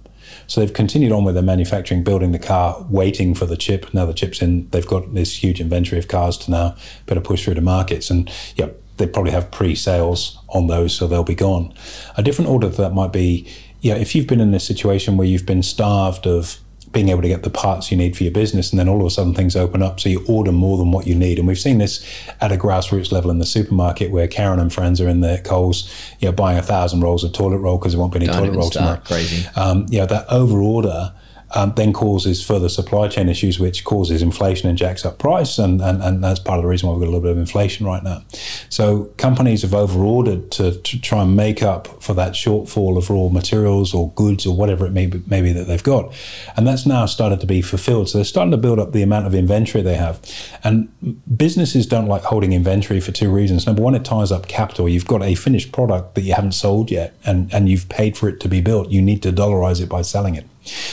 So 0.47 0.62
they've 0.62 0.73
continued 0.73 1.12
on 1.12 1.23
with 1.23 1.36
their 1.36 1.43
manufacturing, 1.43 2.04
building 2.04 2.32
the 2.32 2.39
car, 2.39 2.86
waiting 2.89 3.34
for 3.36 3.45
the 3.45 3.58
chip. 3.58 3.93
Now 3.93 4.06
the 4.06 4.13
chip's 4.13 4.41
in. 4.41 4.69
They've 4.69 4.88
got 4.88 5.13
this 5.13 5.43
huge 5.43 5.60
inventory 5.60 5.99
of 5.99 6.08
cars 6.08 6.38
to 6.39 6.52
now 6.52 6.76
better 7.06 7.21
push 7.21 7.43
through 7.43 7.56
to 7.56 7.62
markets. 7.62 8.10
And 8.10 8.32
yeah, 8.56 8.69
they 8.97 9.08
probably 9.08 9.32
have 9.32 9.52
pre-sales 9.52 10.38
on 10.49 10.67
those, 10.67 10.93
so 10.93 11.08
they'll 11.08 11.23
be 11.23 11.36
gone. 11.36 11.73
A 12.17 12.23
different 12.23 12.49
order 12.49 12.69
that 12.69 12.93
might 12.93 13.12
be, 13.12 13.47
yeah, 13.82 13.95
if 13.95 14.15
you've 14.15 14.28
been 14.28 14.41
in 14.41 14.54
a 14.54 14.60
situation 14.60 15.17
where 15.17 15.28
you've 15.28 15.45
been 15.45 15.63
starved 15.63 16.28
of 16.28 16.60
being 16.93 17.10
able 17.10 17.23
to 17.23 17.27
get 17.27 17.43
the 17.43 17.49
parts 17.49 17.91
you 17.91 17.97
need 17.97 18.15
for 18.15 18.23
your 18.23 18.32
business, 18.32 18.71
and 18.71 18.79
then 18.79 18.88
all 18.88 19.01
of 19.01 19.08
a 19.08 19.10
sudden 19.10 19.34
things 19.34 19.56
open 19.56 19.82
up, 19.82 19.99
so 19.99 20.10
you 20.10 20.23
order 20.27 20.51
more 20.51 20.77
than 20.77 20.91
what 20.91 21.08
you 21.08 21.15
need. 21.15 21.39
And 21.39 21.47
we've 21.47 21.60
seen 21.60 21.79
this 21.79 22.06
at 22.39 22.51
a 22.51 22.56
grassroots 22.56 23.12
level 23.12 23.32
in 23.32 23.39
the 23.39 23.45
supermarket, 23.45 24.12
where 24.12 24.27
Karen 24.27 24.60
and 24.60 24.71
friends 24.71 25.01
are 25.01 25.10
in 25.10 25.21
their 25.21 25.39
Coles, 25.39 25.91
you 26.19 26.27
know, 26.27 26.32
buying 26.32 26.58
a 26.58 26.62
thousand 26.62 27.01
rolls 27.01 27.23
of 27.23 27.34
toilet 27.34 27.58
roll 27.58 27.77
because 27.77 27.93
there 27.93 27.99
won't 27.99 28.13
be 28.13 28.19
any 28.19 28.27
Don't 28.27 28.38
toilet 28.38 28.56
roll 28.56 28.69
tomorrow. 28.69 29.01
Crazy. 29.03 29.47
Um, 29.56 29.88
you 29.89 29.99
know, 29.99 30.06
that 30.06 30.25
over 30.29 30.62
order 30.62 31.13
um, 31.54 31.74
then 31.76 31.94
causes 31.94 32.44
further 32.44 32.70
supply 32.70 33.08
chain 33.08 33.30
issues, 33.30 33.60
which 33.60 33.84
causes 33.84 34.22
inflation 34.22 34.70
and 34.70 34.78
jacks 34.78 35.06
up 35.06 35.20
price. 35.20 35.58
And, 35.58 35.82
and, 35.82 36.02
and 36.02 36.24
that's 36.24 36.39
part 36.39 36.58
of 36.58 36.63
the 36.63 36.70
reason 36.70 36.89
why 36.89 36.96
we've 36.96 37.02
got 37.02 37.08
a 37.08 37.13
little 37.13 37.22
bit 37.22 37.32
of 37.32 37.38
inflation 37.38 37.86
right 37.86 38.04
now. 38.04 38.24
So 38.70 39.06
companies 39.18 39.62
have 39.62 39.74
overordered 39.74 40.52
to, 40.54 40.80
to 40.80 41.02
try 41.02 41.22
and 41.22 41.36
make 41.36 41.62
up 41.62 42.02
for 42.02 42.13
that 42.16 42.34
shortfall 42.34 42.98
of 42.98 43.10
raw 43.10 43.30
materials 43.30 43.94
or 43.94 44.12
goods 44.12 44.46
or 44.46 44.56
whatever 44.56 44.86
it 44.86 44.92
may 44.92 45.06
be, 45.06 45.22
may 45.28 45.42
be 45.42 45.54
that 45.54 45.66
they've 45.66 45.84
got. 45.84 46.13
And 46.58 46.66
that's 46.66 46.86
now 46.86 47.06
started 47.06 47.39
to 47.42 47.48
be 47.48 47.62
fulfilled. 47.62 48.10
So 48.10 48.18
they're 48.18 48.26
starting 48.26 48.52
to 48.52 48.58
build 48.58 48.80
up 48.80 48.92
the 48.92 49.04
amount 49.04 49.28
of 49.28 49.36
inventory 49.36 49.84
they 49.84 49.96
have. 49.96 50.20
And 50.63 50.89
businesses 51.38 51.86
don't 51.86 52.08
like 52.08 52.24
holding 52.24 52.54
inventory 52.54 53.00
for 53.00 53.12
two 53.12 53.32
reasons. 53.32 53.68
Number 53.68 53.82
one, 53.82 53.96
it 53.96 54.06
ties 54.06 54.32
up 54.32 54.48
capital. 54.48 54.89
You've 54.89 55.08
got 55.08 55.22
a 55.22 55.36
finished 55.36 55.72
product 55.72 56.16
that 56.16 56.22
you 56.22 56.34
haven't 56.34 56.54
sold 56.54 56.89
yet 56.89 57.13
and, 57.26 57.54
and 57.54 57.70
you've 57.70 57.89
paid 57.89 58.18
for 58.18 58.28
it 58.28 58.39
to 58.39 58.50
be 58.50 58.62
built. 58.62 58.89
You 58.89 59.02
need 59.02 59.22
to 59.24 59.32
dollarize 59.32 59.82
it 59.82 59.89
by 59.89 60.02
selling 60.02 60.36
it. 60.36 60.46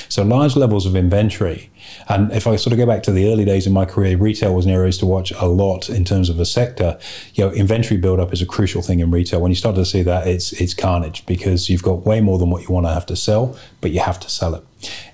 So 0.08 0.22
large 0.22 0.56
levels 0.56 0.86
of 0.86 0.96
inventory. 0.96 1.70
And 2.08 2.32
if 2.32 2.46
I 2.46 2.56
sort 2.56 2.72
of 2.72 2.78
go 2.78 2.86
back 2.86 3.02
to 3.04 3.12
the 3.12 3.30
early 3.32 3.44
days 3.44 3.66
of 3.66 3.72
my 3.72 3.84
career, 3.84 4.16
retail 4.16 4.54
was 4.54 4.66
an 4.66 4.72
area 4.72 4.92
to 4.92 5.06
watch 5.06 5.32
a 5.32 5.46
lot 5.46 5.88
in 5.88 6.04
terms 6.04 6.28
of 6.28 6.40
a 6.40 6.44
sector. 6.44 6.98
You 7.34 7.46
know, 7.46 7.52
inventory 7.52 7.98
buildup 7.98 8.32
is 8.32 8.42
a 8.42 8.46
crucial 8.46 8.82
thing 8.82 9.00
in 9.00 9.10
retail. 9.10 9.40
When 9.40 9.50
you 9.50 9.56
start 9.56 9.76
to 9.76 9.84
see 9.84 10.02
that, 10.02 10.26
it's 10.26 10.52
it's 10.54 10.74
carnage 10.74 11.24
because 11.26 11.70
you've 11.70 11.82
got 11.82 12.06
way 12.06 12.20
more 12.20 12.38
than 12.38 12.50
what 12.50 12.62
you 12.62 12.74
want 12.74 12.86
to 12.86 12.92
have 12.92 13.06
to 13.06 13.16
sell, 13.16 13.56
but 13.80 13.90
you 13.92 14.00
have 14.00 14.20
to 14.20 14.30
sell 14.30 14.54
it. 14.54 14.64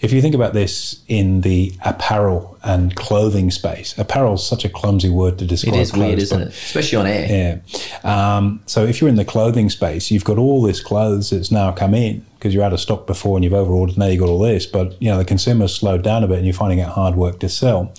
If 0.01 0.13
you 0.13 0.23
think 0.23 0.35
about 0.35 0.53
this 0.53 1.03
in 1.09 1.41
the 1.41 1.73
apparel 1.85 2.59
and 2.63 2.95
clothing 2.95 3.51
space, 3.51 3.97
apparel 3.99 4.35
is 4.35 4.47
such 4.47 4.65
a 4.65 4.69
clumsy 4.69 5.11
word 5.11 5.39
to 5.39 5.47
describe. 5.47 5.75
It 5.75 5.81
is 5.81 5.91
clothes, 5.91 6.07
weird, 6.07 6.19
isn't 6.19 6.43
it? 6.43 6.49
Especially 6.49 6.99
on 6.99 7.07
air. 7.07 7.63
Yeah. 8.05 8.37
Um, 8.37 8.63
so 8.67 8.85
if 8.85 9.01
you're 9.01 9.11
in 9.11 9.17
the 9.17 9.25
clothing 9.25 9.71
space, 9.71 10.11
you've 10.11 10.25
got 10.25 10.39
all 10.39 10.63
this 10.63 10.81
clothes 10.81 11.31
that's 11.31 11.51
now 11.51 11.73
come 11.73 11.95
in 11.95 12.25
because 12.35 12.55
you're 12.55 12.65
out 12.65 12.73
of 12.73 12.81
stock 12.81 13.07
before 13.07 13.37
and 13.37 13.45
you've 13.45 13.55
overordered. 13.55 13.99
Now 13.99 14.07
you've 14.07 14.21
got 14.21 14.29
all 14.29 14.39
this, 14.39 14.67
but 14.67 15.01
you 15.03 15.11
know 15.11 15.19
the 15.19 15.25
consumer's 15.25 15.75
slowed 15.75 16.03
down 16.03 16.23
a 16.23 16.29
bit 16.29 16.37
and 16.37 16.47
you're 16.47 16.55
finding 16.55 16.79
it 16.79 16.89
hard 16.89 17.17
work 17.17 17.41
to 17.41 17.49
sell. 17.49 17.93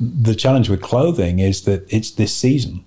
The 0.00 0.34
challenge 0.34 0.68
with 0.68 0.80
clothing 0.80 1.38
is 1.38 1.62
that 1.62 1.92
it's 1.92 2.10
this 2.10 2.34
season 2.34 2.84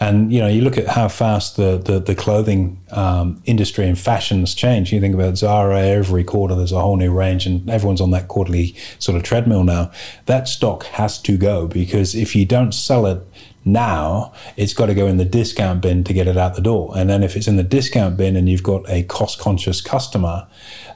And 0.00 0.32
you 0.32 0.40
know, 0.40 0.48
you 0.48 0.62
look 0.62 0.78
at 0.78 0.86
how 0.86 1.08
fast 1.08 1.56
the 1.56 1.78
the, 1.78 1.98
the 1.98 2.14
clothing 2.14 2.80
um, 2.90 3.42
industry 3.44 3.86
and 3.86 3.98
fashions 3.98 4.54
change. 4.54 4.92
You 4.92 5.00
think 5.00 5.14
about 5.14 5.36
Zara. 5.36 5.80
Every 5.80 6.24
quarter, 6.24 6.54
there's 6.54 6.72
a 6.72 6.80
whole 6.80 6.96
new 6.96 7.12
range, 7.12 7.46
and 7.46 7.68
everyone's 7.68 8.00
on 8.00 8.10
that 8.12 8.28
quarterly 8.28 8.76
sort 8.98 9.16
of 9.16 9.22
treadmill 9.22 9.64
now. 9.64 9.90
That 10.26 10.48
stock 10.48 10.84
has 10.84 11.20
to 11.22 11.36
go 11.36 11.66
because 11.66 12.14
if 12.14 12.34
you 12.36 12.44
don't 12.44 12.72
sell 12.72 13.06
it 13.06 13.22
now, 13.64 14.32
it's 14.56 14.72
got 14.72 14.86
to 14.86 14.94
go 14.94 15.06
in 15.06 15.18
the 15.18 15.24
discount 15.24 15.82
bin 15.82 16.04
to 16.04 16.12
get 16.12 16.26
it 16.26 16.36
out 16.36 16.54
the 16.54 16.62
door. 16.62 16.92
And 16.96 17.08
then 17.10 17.22
if 17.22 17.36
it's 17.36 17.46
in 17.46 17.56
the 17.56 17.62
discount 17.62 18.16
bin 18.16 18.36
and 18.36 18.48
you've 18.48 18.62
got 18.62 18.88
a 18.88 19.02
cost 19.04 19.38
conscious 19.38 19.80
customer, 19.80 20.46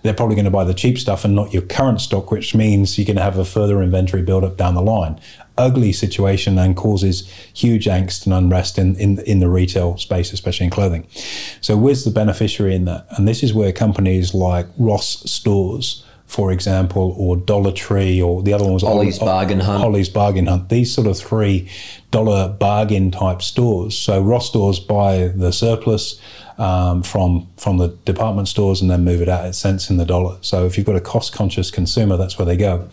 they're 0.03 0.15
probably 0.15 0.35
going 0.35 0.47
to 0.47 0.51
buy 0.51 0.65
the 0.65 0.75
cheap 0.75 0.99
stuff 0.99 1.25
and 1.25 1.35
not 1.35 1.53
your 1.53 1.63
current 1.63 2.01
stock, 2.01 2.31
which 2.31 2.55
means 2.55 2.99
you're 2.99 3.07
going 3.07 3.17
to 3.17 3.23
have 3.23 3.39
a 3.39 3.45
further 3.45 3.83
inventory 3.83 4.23
build 4.23 4.45
up 4.45 4.57
down 4.57 4.75
the 4.75 4.83
line. 4.83 5.21
Ugly 5.59 5.93
situation 5.93 6.59
and 6.59 6.77
causes 6.77 7.29
huge 7.55 7.87
angst 7.87 8.25
and 8.25 8.35
unrest 8.35 8.79
in, 8.79 8.97
in, 8.97 9.21
in 9.21 9.41
the 9.41 9.49
retail 9.49 9.97
space, 9.99 10.33
especially 10.33 10.65
in 10.65 10.71
clothing. 10.71 11.07
So, 11.61 11.77
where's 11.77 12.05
the 12.05 12.11
beneficiary 12.11 12.75
in 12.75 12.85
that? 12.87 13.07
And 13.11 13.29
this 13.29 13.43
is 13.43 13.53
where 13.53 13.73
companies 13.73 14.35
like 14.35 14.67
Ross 14.79 15.31
Stores, 15.31 16.05
for 16.27 16.53
example, 16.53 17.15
or 17.19 17.37
Dollar 17.37 17.73
Tree, 17.73 18.21
or 18.21 18.43
the 18.43 18.55
other 18.55 18.65
one 18.65 18.73
was 18.73 18.83
Ollie's 18.83 19.19
Bargain 19.19 19.61
Hunt. 19.61 19.85
Ollie's 19.85 20.09
Bargain 20.09 20.47
Hunt. 20.47 20.71
These 20.71 20.95
sort 20.95 21.07
of 21.07 21.19
three 21.19 21.69
dollar 22.11 22.49
bargain 22.49 23.11
type 23.11 23.43
stores. 23.43 23.97
So 23.97 24.23
Ross 24.23 24.49
stores 24.49 24.79
buy 24.79 25.29
the 25.29 25.53
surplus 25.53 26.21
um, 26.59 27.03
from 27.03 27.49
from 27.57 27.79
the 27.79 27.89
department 28.05 28.49
stores 28.49 28.81
and 28.81 28.91
then 28.91 29.05
move 29.05 29.21
it 29.21 29.29
out 29.29 29.45
at 29.45 29.55
cents 29.55 29.91
in 29.91 29.97
the 29.97 30.05
dollar. 30.05 30.39
So 30.41 30.65
if 30.67 30.77
you've 30.77 30.87
got 30.87 30.97
a 30.97 31.01
cost 31.01 31.33
conscious 31.33 31.71
consumer, 31.71 32.17
that's 32.17 32.39
where 32.39 32.47
they 32.47 32.57
go. 32.57 32.89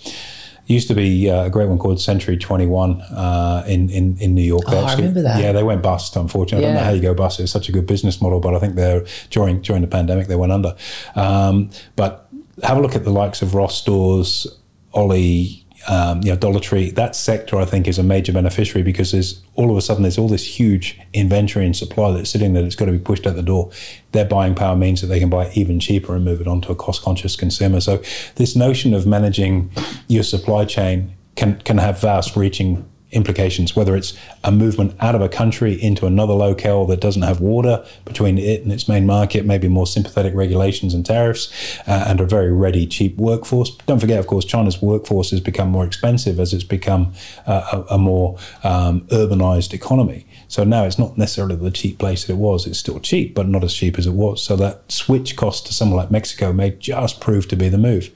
Used 0.69 0.88
to 0.89 0.93
be 0.93 1.27
uh, 1.27 1.45
a 1.45 1.49
great 1.49 1.67
one 1.67 1.79
called 1.79 1.99
Century 1.99 2.38
21 2.38 3.01
uh, 3.01 3.63
in, 3.67 3.89
in, 3.89 4.17
in 4.19 4.36
New 4.36 4.43
York. 4.43 4.65
Oh, 4.67 4.86
I 4.86 4.93
remember 4.93 5.23
that. 5.23 5.41
Yeah, 5.41 5.51
they 5.51 5.63
went 5.63 5.82
bust, 5.82 6.15
unfortunately. 6.15 6.63
I 6.63 6.69
don't 6.69 6.77
know 6.77 6.86
how 6.86 6.91
you 6.91 7.01
go 7.01 7.15
bust. 7.15 7.39
It's 7.39 7.51
such 7.51 7.69
a 7.69 7.71
good 7.71 7.88
business 7.88 8.21
model, 8.21 8.39
but 8.39 8.53
I 8.53 8.60
think 8.60 8.75
they're 8.75 9.03
during 9.32 9.62
during 9.62 9.82
the 9.82 9.88
pandemic 9.88 10.27
they 10.27 10.36
went 10.36 10.51
under. 10.51 10.75
Um, 11.15 11.71
but 11.95 12.29
have 12.62 12.77
a 12.77 12.82
look 12.82 12.95
at 12.95 13.03
the 13.03 13.10
likes 13.10 13.41
of 13.41 13.55
Ross 13.55 13.75
stores, 13.82 14.45
Ollie, 14.93 15.59
um, 15.88 16.22
you 16.24 16.32
know, 16.32 16.36
Dollar 16.36 16.60
Tree. 16.60 16.92
That 16.92 17.15
sector, 17.15 17.58
I 17.58 17.65
think, 17.65 17.88
is 17.88 17.98
a 17.98 18.04
major 18.04 18.34
beneficiary 18.34 18.84
because 18.84 19.12
there's 19.12 19.42
all 19.56 19.72
of 19.72 19.78
a 19.78 19.82
sudden 19.82 20.04
there's 20.04 20.18
all 20.18 20.28
this 20.28 20.60
huge 20.60 21.00
inventory 21.13 21.65
and 21.65 21.76
supply 21.76 22.12
that's 22.12 22.30
sitting 22.30 22.54
there 22.54 22.63
that's 22.63 22.76
got 22.76 22.86
to 22.86 22.92
be 22.92 23.00
pushed 23.00 23.26
out 23.26 23.36
the 23.36 23.42
door. 23.42 23.72
Their 24.12 24.26
buying 24.26 24.56
power 24.56 24.76
means 24.76 25.02
that 25.02 25.08
they 25.08 25.20
can 25.20 25.30
buy 25.30 25.52
even 25.54 25.80
cheaper 25.80 26.15
and 26.15 26.26
move 26.26 26.42
it 26.42 26.48
on 26.48 26.62
to 26.62 26.72
a 26.72 26.76
cost-conscious 26.76 27.36
consumer. 27.36 27.80
So 27.80 28.04
this 28.36 28.56
notion 28.56 28.94
of 28.94 29.08
managing 29.08 29.72
your 30.08 30.24
supply 30.24 30.65
chain 30.65 31.13
can 31.36 31.60
can 31.62 31.78
have 31.78 32.02
vast-reaching 32.02 32.89
implications, 33.12 33.76
whether 33.76 33.95
it's 33.95 34.13
a 34.43 34.52
movement 34.52 34.95
out 35.00 35.15
of 35.15 35.22
a 35.22 35.30
country 35.30 35.74
into 35.82 36.06
another 36.06 36.34
locale 36.34 36.86
that 36.86 37.00
doesn't 37.00 37.24
have 37.24 37.41
water 37.41 37.84
between 38.06 38.38
it 38.38 38.62
and 38.62 38.72
its 38.72 38.88
main 38.88 39.06
market, 39.06 39.45
maybe 39.45 39.67
more 39.67 39.88
sympathetic 39.88 40.34
regulations 40.36 40.93
and 40.93 41.06
tariffs, 41.06 41.52
uh, 41.88 42.06
and 42.08 42.22
a 42.22 42.26
very 42.26 42.52
ready, 42.52 42.86
cheap 42.86 43.17
workforce. 43.17 43.76
Don't 43.88 44.00
forget, 44.00 44.19
of 44.19 44.28
course, 44.28 44.45
China's 44.45 44.82
workforce 44.82 45.32
has 45.32 45.39
become 45.39 45.69
more 45.69 45.86
expensive 45.86 46.39
as 46.39 46.54
it's 46.54 46.63
become 46.63 47.13
uh, 47.48 47.84
a, 47.89 47.95
a 47.95 47.98
more 47.98 48.38
um, 48.63 49.02
urbanized 49.08 49.74
economy. 49.74 50.26
So 50.48 50.63
now 50.63 50.84
it's 50.84 51.00
not 51.00 51.17
necessarily 51.17 51.56
the 51.56 51.72
cheap 51.72 52.00
place 52.00 52.26
that 52.26 52.34
it 52.34 52.38
was. 52.38 52.67
It's 52.67 52.80
still 52.80 53.00
cheap, 53.00 53.34
but 53.34 53.48
not 53.48 53.63
as 53.63 53.74
cheap 53.74 53.98
as 53.98 54.06
it 54.06 54.13
was. 54.13 54.43
So 54.43 54.56
that 54.58 54.91
switch 54.91 55.36
cost 55.36 55.65
to 55.67 55.74
somewhere 55.74 55.98
like 55.98 56.12
Mexico 56.12 56.54
may 56.54 56.72
just 56.72 57.22
prove 57.22 57.48
to 57.50 57.56
be 57.56 57.69
the 57.69 57.78
move. 57.78 58.10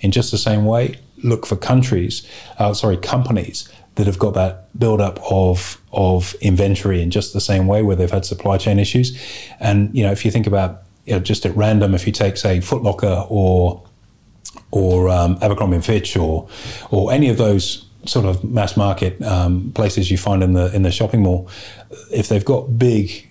In 0.00 0.10
just 0.10 0.30
the 0.30 0.38
same 0.38 0.64
way, 0.64 0.96
look 1.22 1.46
for 1.46 1.56
countries, 1.56 2.26
uh, 2.58 2.72
sorry, 2.74 2.96
companies 2.96 3.68
that 3.98 4.06
have 4.06 4.18
got 4.18 4.34
that 4.34 4.78
build 4.78 5.00
up 5.00 5.18
of 5.28 5.80
of 5.92 6.34
inventory 6.40 7.02
in 7.02 7.10
just 7.10 7.32
the 7.32 7.40
same 7.40 7.66
way 7.66 7.82
where 7.82 7.96
they've 7.96 8.10
had 8.10 8.24
supply 8.24 8.56
chain 8.56 8.78
issues. 8.78 9.20
And 9.58 9.94
you 9.94 10.04
know, 10.04 10.12
if 10.12 10.24
you 10.24 10.30
think 10.30 10.46
about 10.46 10.84
you 11.04 11.14
know, 11.14 11.18
just 11.18 11.44
at 11.44 11.54
random, 11.56 11.94
if 11.94 12.06
you 12.06 12.12
take 12.12 12.36
say 12.36 12.60
Foot 12.60 12.82
Locker 12.82 13.26
or 13.28 13.82
or 14.70 15.08
um, 15.08 15.36
Abercrombie 15.42 15.76
and 15.76 15.84
Fitch 15.84 16.16
or 16.16 16.48
or 16.92 17.12
any 17.12 17.28
of 17.28 17.38
those 17.38 17.86
sort 18.06 18.24
of 18.24 18.44
mass 18.44 18.76
market 18.76 19.20
um, 19.22 19.72
places 19.72 20.12
you 20.12 20.16
find 20.16 20.44
in 20.44 20.52
the 20.52 20.72
in 20.74 20.82
the 20.82 20.92
shopping 20.92 21.22
mall, 21.22 21.50
if 22.12 22.28
they've 22.28 22.44
got 22.44 22.78
big 22.78 23.28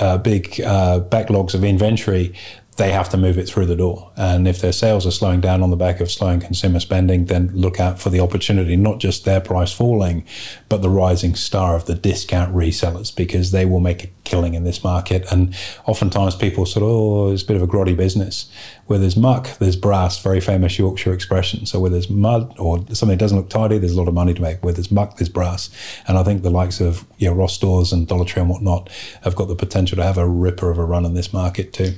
uh, 0.00 0.16
big 0.16 0.58
uh, 0.62 1.00
backlogs 1.00 1.54
of 1.54 1.62
inventory, 1.62 2.32
they 2.76 2.92
have 2.92 3.08
to 3.08 3.16
move 3.16 3.38
it 3.38 3.48
through 3.48 3.66
the 3.66 3.76
door. 3.76 4.12
And 4.16 4.46
if 4.46 4.60
their 4.60 4.72
sales 4.72 5.06
are 5.06 5.10
slowing 5.10 5.40
down 5.40 5.62
on 5.62 5.70
the 5.70 5.76
back 5.76 6.00
of 6.00 6.10
slowing 6.10 6.40
consumer 6.40 6.78
spending, 6.78 7.24
then 7.24 7.50
look 7.54 7.80
out 7.80 7.98
for 7.98 8.10
the 8.10 8.20
opportunity, 8.20 8.76
not 8.76 8.98
just 8.98 9.24
their 9.24 9.40
price 9.40 9.72
falling, 9.72 10.24
but 10.68 10.82
the 10.82 10.90
rising 10.90 11.34
star 11.34 11.74
of 11.74 11.86
the 11.86 11.94
discount 11.94 12.54
resellers, 12.54 13.14
because 13.14 13.50
they 13.50 13.64
will 13.64 13.80
make 13.80 14.04
a 14.04 14.08
killing 14.24 14.54
in 14.54 14.64
this 14.64 14.84
market. 14.84 15.24
And 15.32 15.56
oftentimes 15.86 16.36
people 16.36 16.66
sort 16.66 16.82
of, 16.82 16.90
oh, 16.90 17.32
it's 17.32 17.42
a 17.42 17.46
bit 17.46 17.56
of 17.56 17.62
a 17.62 17.66
grotty 17.66 17.96
business. 17.96 18.50
Where 18.86 18.98
there's 18.98 19.16
muck, 19.16 19.58
there's 19.58 19.74
brass, 19.74 20.22
very 20.22 20.40
famous 20.40 20.78
Yorkshire 20.78 21.12
expression. 21.12 21.66
So 21.66 21.80
where 21.80 21.90
there's 21.90 22.10
mud 22.10 22.54
or 22.58 22.78
something 22.92 23.16
that 23.16 23.18
doesn't 23.18 23.38
look 23.38 23.48
tidy, 23.48 23.78
there's 23.78 23.94
a 23.94 23.98
lot 23.98 24.06
of 24.06 24.14
money 24.14 24.34
to 24.34 24.42
make. 24.42 24.62
Where 24.62 24.72
there's 24.72 24.92
muck, 24.92 25.16
there's 25.16 25.28
brass. 25.28 25.70
And 26.06 26.18
I 26.18 26.22
think 26.22 26.42
the 26.42 26.50
likes 26.50 26.80
of 26.80 27.04
you 27.16 27.28
know, 27.28 27.34
Ross 27.34 27.54
stores 27.54 27.92
and 27.92 28.06
Dollar 28.06 28.24
Tree 28.26 28.42
and 28.42 28.50
whatnot 28.50 28.90
have 29.22 29.34
got 29.34 29.48
the 29.48 29.56
potential 29.56 29.96
to 29.96 30.04
have 30.04 30.18
a 30.18 30.28
ripper 30.28 30.70
of 30.70 30.78
a 30.78 30.84
run 30.84 31.04
in 31.04 31.14
this 31.14 31.32
market 31.32 31.72
too. 31.72 31.94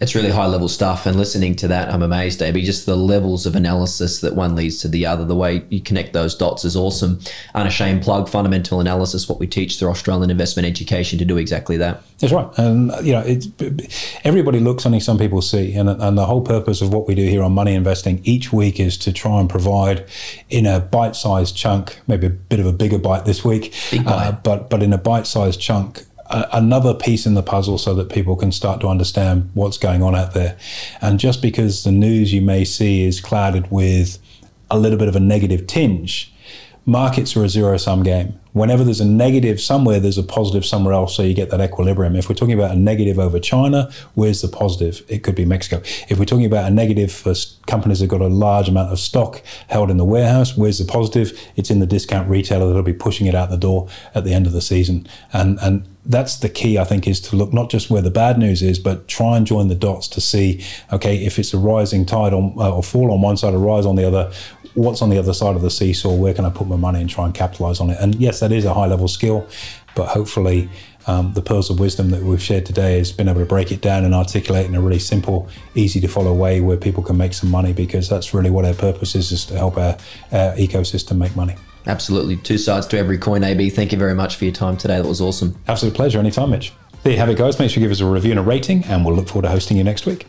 It's 0.00 0.14
really 0.14 0.30
high 0.30 0.46
level 0.46 0.68
stuff. 0.68 1.06
And 1.06 1.16
listening 1.16 1.54
to 1.56 1.68
that, 1.68 1.88
I'm 1.88 2.02
amazed, 2.02 2.42
AB. 2.42 2.62
Just 2.62 2.84
the 2.84 2.96
levels 2.96 3.46
of 3.46 3.54
analysis 3.54 4.20
that 4.20 4.34
one 4.34 4.56
leads 4.56 4.78
to 4.80 4.88
the 4.88 5.06
other, 5.06 5.24
the 5.24 5.36
way 5.36 5.64
you 5.70 5.80
connect 5.80 6.12
those 6.12 6.34
dots 6.34 6.64
is 6.64 6.76
awesome. 6.76 7.20
Unashamed 7.54 8.02
plug, 8.02 8.28
fundamental 8.28 8.80
analysis, 8.80 9.28
what 9.28 9.38
we 9.38 9.46
teach 9.46 9.78
through 9.78 9.90
Australian 9.90 10.30
investment 10.30 10.66
education 10.66 11.18
to 11.20 11.24
do 11.24 11.36
exactly 11.36 11.76
that. 11.76 12.02
That's 12.18 12.32
right, 12.32 12.48
and 12.58 12.90
you 13.06 13.12
know, 13.12 13.20
it's, 13.20 13.48
everybody 14.24 14.58
looks 14.58 14.86
only 14.86 15.00
some 15.00 15.18
people 15.18 15.42
see, 15.42 15.74
and 15.74 15.88
and 15.88 16.16
the 16.16 16.26
whole 16.26 16.42
purpose 16.42 16.80
of 16.80 16.92
what 16.92 17.06
we 17.06 17.14
do 17.14 17.24
here 17.24 17.42
on 17.42 17.52
money 17.52 17.74
investing 17.74 18.20
each 18.24 18.52
week 18.52 18.80
is 18.80 18.96
to 18.98 19.12
try 19.12 19.40
and 19.40 19.48
provide 19.50 20.06
in 20.48 20.64
a 20.66 20.80
bite-sized 20.80 21.56
chunk, 21.56 22.00
maybe 22.06 22.26
a 22.26 22.30
bit 22.30 22.60
of 22.60 22.66
a 22.66 22.72
bigger 22.72 22.98
bite 22.98 23.26
this 23.26 23.44
week, 23.44 23.74
bite. 23.92 24.06
uh, 24.06 24.32
but 24.32 24.70
but 24.70 24.82
in 24.82 24.92
a 24.92 24.98
bite-sized 24.98 25.60
chunk. 25.60 26.04
Another 26.52 26.94
piece 26.94 27.26
in 27.26 27.34
the 27.34 27.42
puzzle 27.42 27.78
so 27.78 27.94
that 27.94 28.10
people 28.10 28.34
can 28.34 28.50
start 28.50 28.80
to 28.80 28.88
understand 28.88 29.50
what's 29.54 29.78
going 29.78 30.02
on 30.02 30.16
out 30.16 30.34
there. 30.34 30.56
And 31.00 31.20
just 31.20 31.40
because 31.40 31.84
the 31.84 31.92
news 31.92 32.32
you 32.32 32.42
may 32.42 32.64
see 32.64 33.04
is 33.04 33.20
clouded 33.20 33.70
with 33.70 34.18
a 34.68 34.78
little 34.78 34.98
bit 34.98 35.06
of 35.06 35.14
a 35.14 35.20
negative 35.20 35.68
tinge, 35.68 36.33
markets 36.86 37.36
are 37.36 37.44
a 37.44 37.48
zero 37.48 37.76
sum 37.76 38.02
game. 38.02 38.38
Whenever 38.52 38.84
there's 38.84 39.00
a 39.00 39.04
negative 39.04 39.60
somewhere, 39.60 39.98
there's 39.98 40.18
a 40.18 40.22
positive 40.22 40.64
somewhere 40.64 40.94
else, 40.94 41.16
so 41.16 41.22
you 41.22 41.34
get 41.34 41.50
that 41.50 41.60
equilibrium. 41.60 42.14
If 42.14 42.28
we're 42.28 42.36
talking 42.36 42.54
about 42.54 42.70
a 42.70 42.78
negative 42.78 43.18
over 43.18 43.40
China, 43.40 43.90
where's 44.14 44.42
the 44.42 44.48
positive? 44.48 45.02
It 45.08 45.24
could 45.24 45.34
be 45.34 45.44
Mexico. 45.44 45.82
If 46.08 46.18
we're 46.18 46.24
talking 46.24 46.46
about 46.46 46.70
a 46.70 46.74
negative 46.74 47.10
for 47.10 47.34
companies 47.66 47.98
that 47.98 48.06
got 48.06 48.20
a 48.20 48.28
large 48.28 48.68
amount 48.68 48.92
of 48.92 49.00
stock 49.00 49.42
held 49.68 49.90
in 49.90 49.96
the 49.96 50.04
warehouse, 50.04 50.56
where's 50.56 50.78
the 50.78 50.84
positive? 50.84 51.36
It's 51.56 51.70
in 51.70 51.80
the 51.80 51.86
discount 51.86 52.28
retailer 52.28 52.68
that'll 52.68 52.82
be 52.82 52.92
pushing 52.92 53.26
it 53.26 53.34
out 53.34 53.50
the 53.50 53.56
door 53.56 53.88
at 54.14 54.22
the 54.24 54.32
end 54.32 54.46
of 54.46 54.52
the 54.52 54.60
season. 54.60 55.08
And 55.32 55.58
and 55.60 55.88
that's 56.06 56.36
the 56.36 56.48
key, 56.48 56.78
I 56.78 56.84
think, 56.84 57.08
is 57.08 57.20
to 57.22 57.36
look 57.36 57.52
not 57.52 57.70
just 57.70 57.90
where 57.90 58.02
the 58.02 58.10
bad 58.10 58.38
news 58.38 58.62
is, 58.62 58.78
but 58.78 59.08
try 59.08 59.36
and 59.36 59.46
join 59.46 59.68
the 59.68 59.74
dots 59.74 60.06
to 60.08 60.20
see, 60.20 60.62
okay, 60.92 61.24
if 61.24 61.38
it's 61.38 61.54
a 61.54 61.58
rising 61.58 62.04
tide 62.04 62.34
on, 62.34 62.54
uh, 62.58 62.70
or 62.70 62.82
fall 62.82 63.10
on 63.10 63.22
one 63.22 63.36
side, 63.36 63.54
a 63.54 63.58
rise 63.58 63.86
on 63.86 63.96
the 63.96 64.06
other, 64.06 64.30
what's 64.74 65.02
on 65.02 65.10
the 65.10 65.18
other 65.18 65.32
side 65.32 65.56
of 65.56 65.62
the 65.62 65.70
seesaw? 65.70 66.14
Where 66.14 66.34
can 66.34 66.44
I 66.44 66.50
put 66.50 66.66
my 66.66 66.76
money 66.76 67.00
and 67.00 67.08
try 67.08 67.24
and 67.24 67.34
capitalize 67.34 67.80
on 67.80 67.90
it? 67.90 67.98
And 68.00 68.14
yes, 68.16 68.40
that 68.40 68.52
is 68.52 68.64
a 68.64 68.74
high 68.74 68.86
level 68.86 69.08
skill, 69.08 69.46
but 69.94 70.08
hopefully, 70.08 70.68
um, 71.06 71.34
the 71.34 71.42
pearls 71.42 71.68
of 71.68 71.78
wisdom 71.78 72.10
that 72.10 72.22
we've 72.22 72.42
shared 72.42 72.64
today 72.64 72.96
has 72.98 73.12
been 73.12 73.28
able 73.28 73.40
to 73.40 73.46
break 73.46 73.70
it 73.70 73.82
down 73.82 74.04
and 74.04 74.14
articulate 74.14 74.66
in 74.66 74.74
a 74.74 74.80
really 74.80 74.98
simple, 74.98 75.48
easy 75.74 76.00
to 76.00 76.08
follow 76.08 76.32
way 76.32 76.60
where 76.60 76.78
people 76.78 77.02
can 77.02 77.18
make 77.18 77.34
some 77.34 77.50
money 77.50 77.72
because 77.74 78.08
that's 78.08 78.32
really 78.32 78.50
what 78.50 78.64
our 78.64 78.74
purpose 78.74 79.14
is, 79.14 79.30
is 79.30 79.44
to 79.46 79.56
help 79.56 79.76
our, 79.76 79.96
our 80.32 80.54
ecosystem 80.56 81.18
make 81.18 81.36
money. 81.36 81.54
Absolutely. 81.86 82.36
Two 82.38 82.56
sides 82.56 82.86
to 82.86 82.98
every 82.98 83.18
coin, 83.18 83.44
AB. 83.44 83.68
Thank 83.70 83.92
you 83.92 83.98
very 83.98 84.14
much 84.14 84.36
for 84.36 84.46
your 84.46 84.54
time 84.54 84.78
today. 84.78 84.96
That 85.00 85.06
was 85.06 85.20
awesome. 85.20 85.58
Absolute 85.68 85.94
pleasure 85.94 86.18
anytime, 86.18 86.50
Mitch. 86.50 86.72
There 87.02 87.12
you 87.12 87.18
have 87.18 87.28
it, 87.28 87.36
guys. 87.36 87.58
Make 87.58 87.70
sure 87.70 87.82
you 87.82 87.86
give 87.86 87.92
us 87.92 88.00
a 88.00 88.06
review 88.06 88.30
and 88.30 88.40
a 88.40 88.42
rating, 88.42 88.84
and 88.84 89.04
we'll 89.04 89.14
look 89.14 89.28
forward 89.28 89.42
to 89.42 89.50
hosting 89.50 89.76
you 89.76 89.84
next 89.84 90.06
week. 90.06 90.22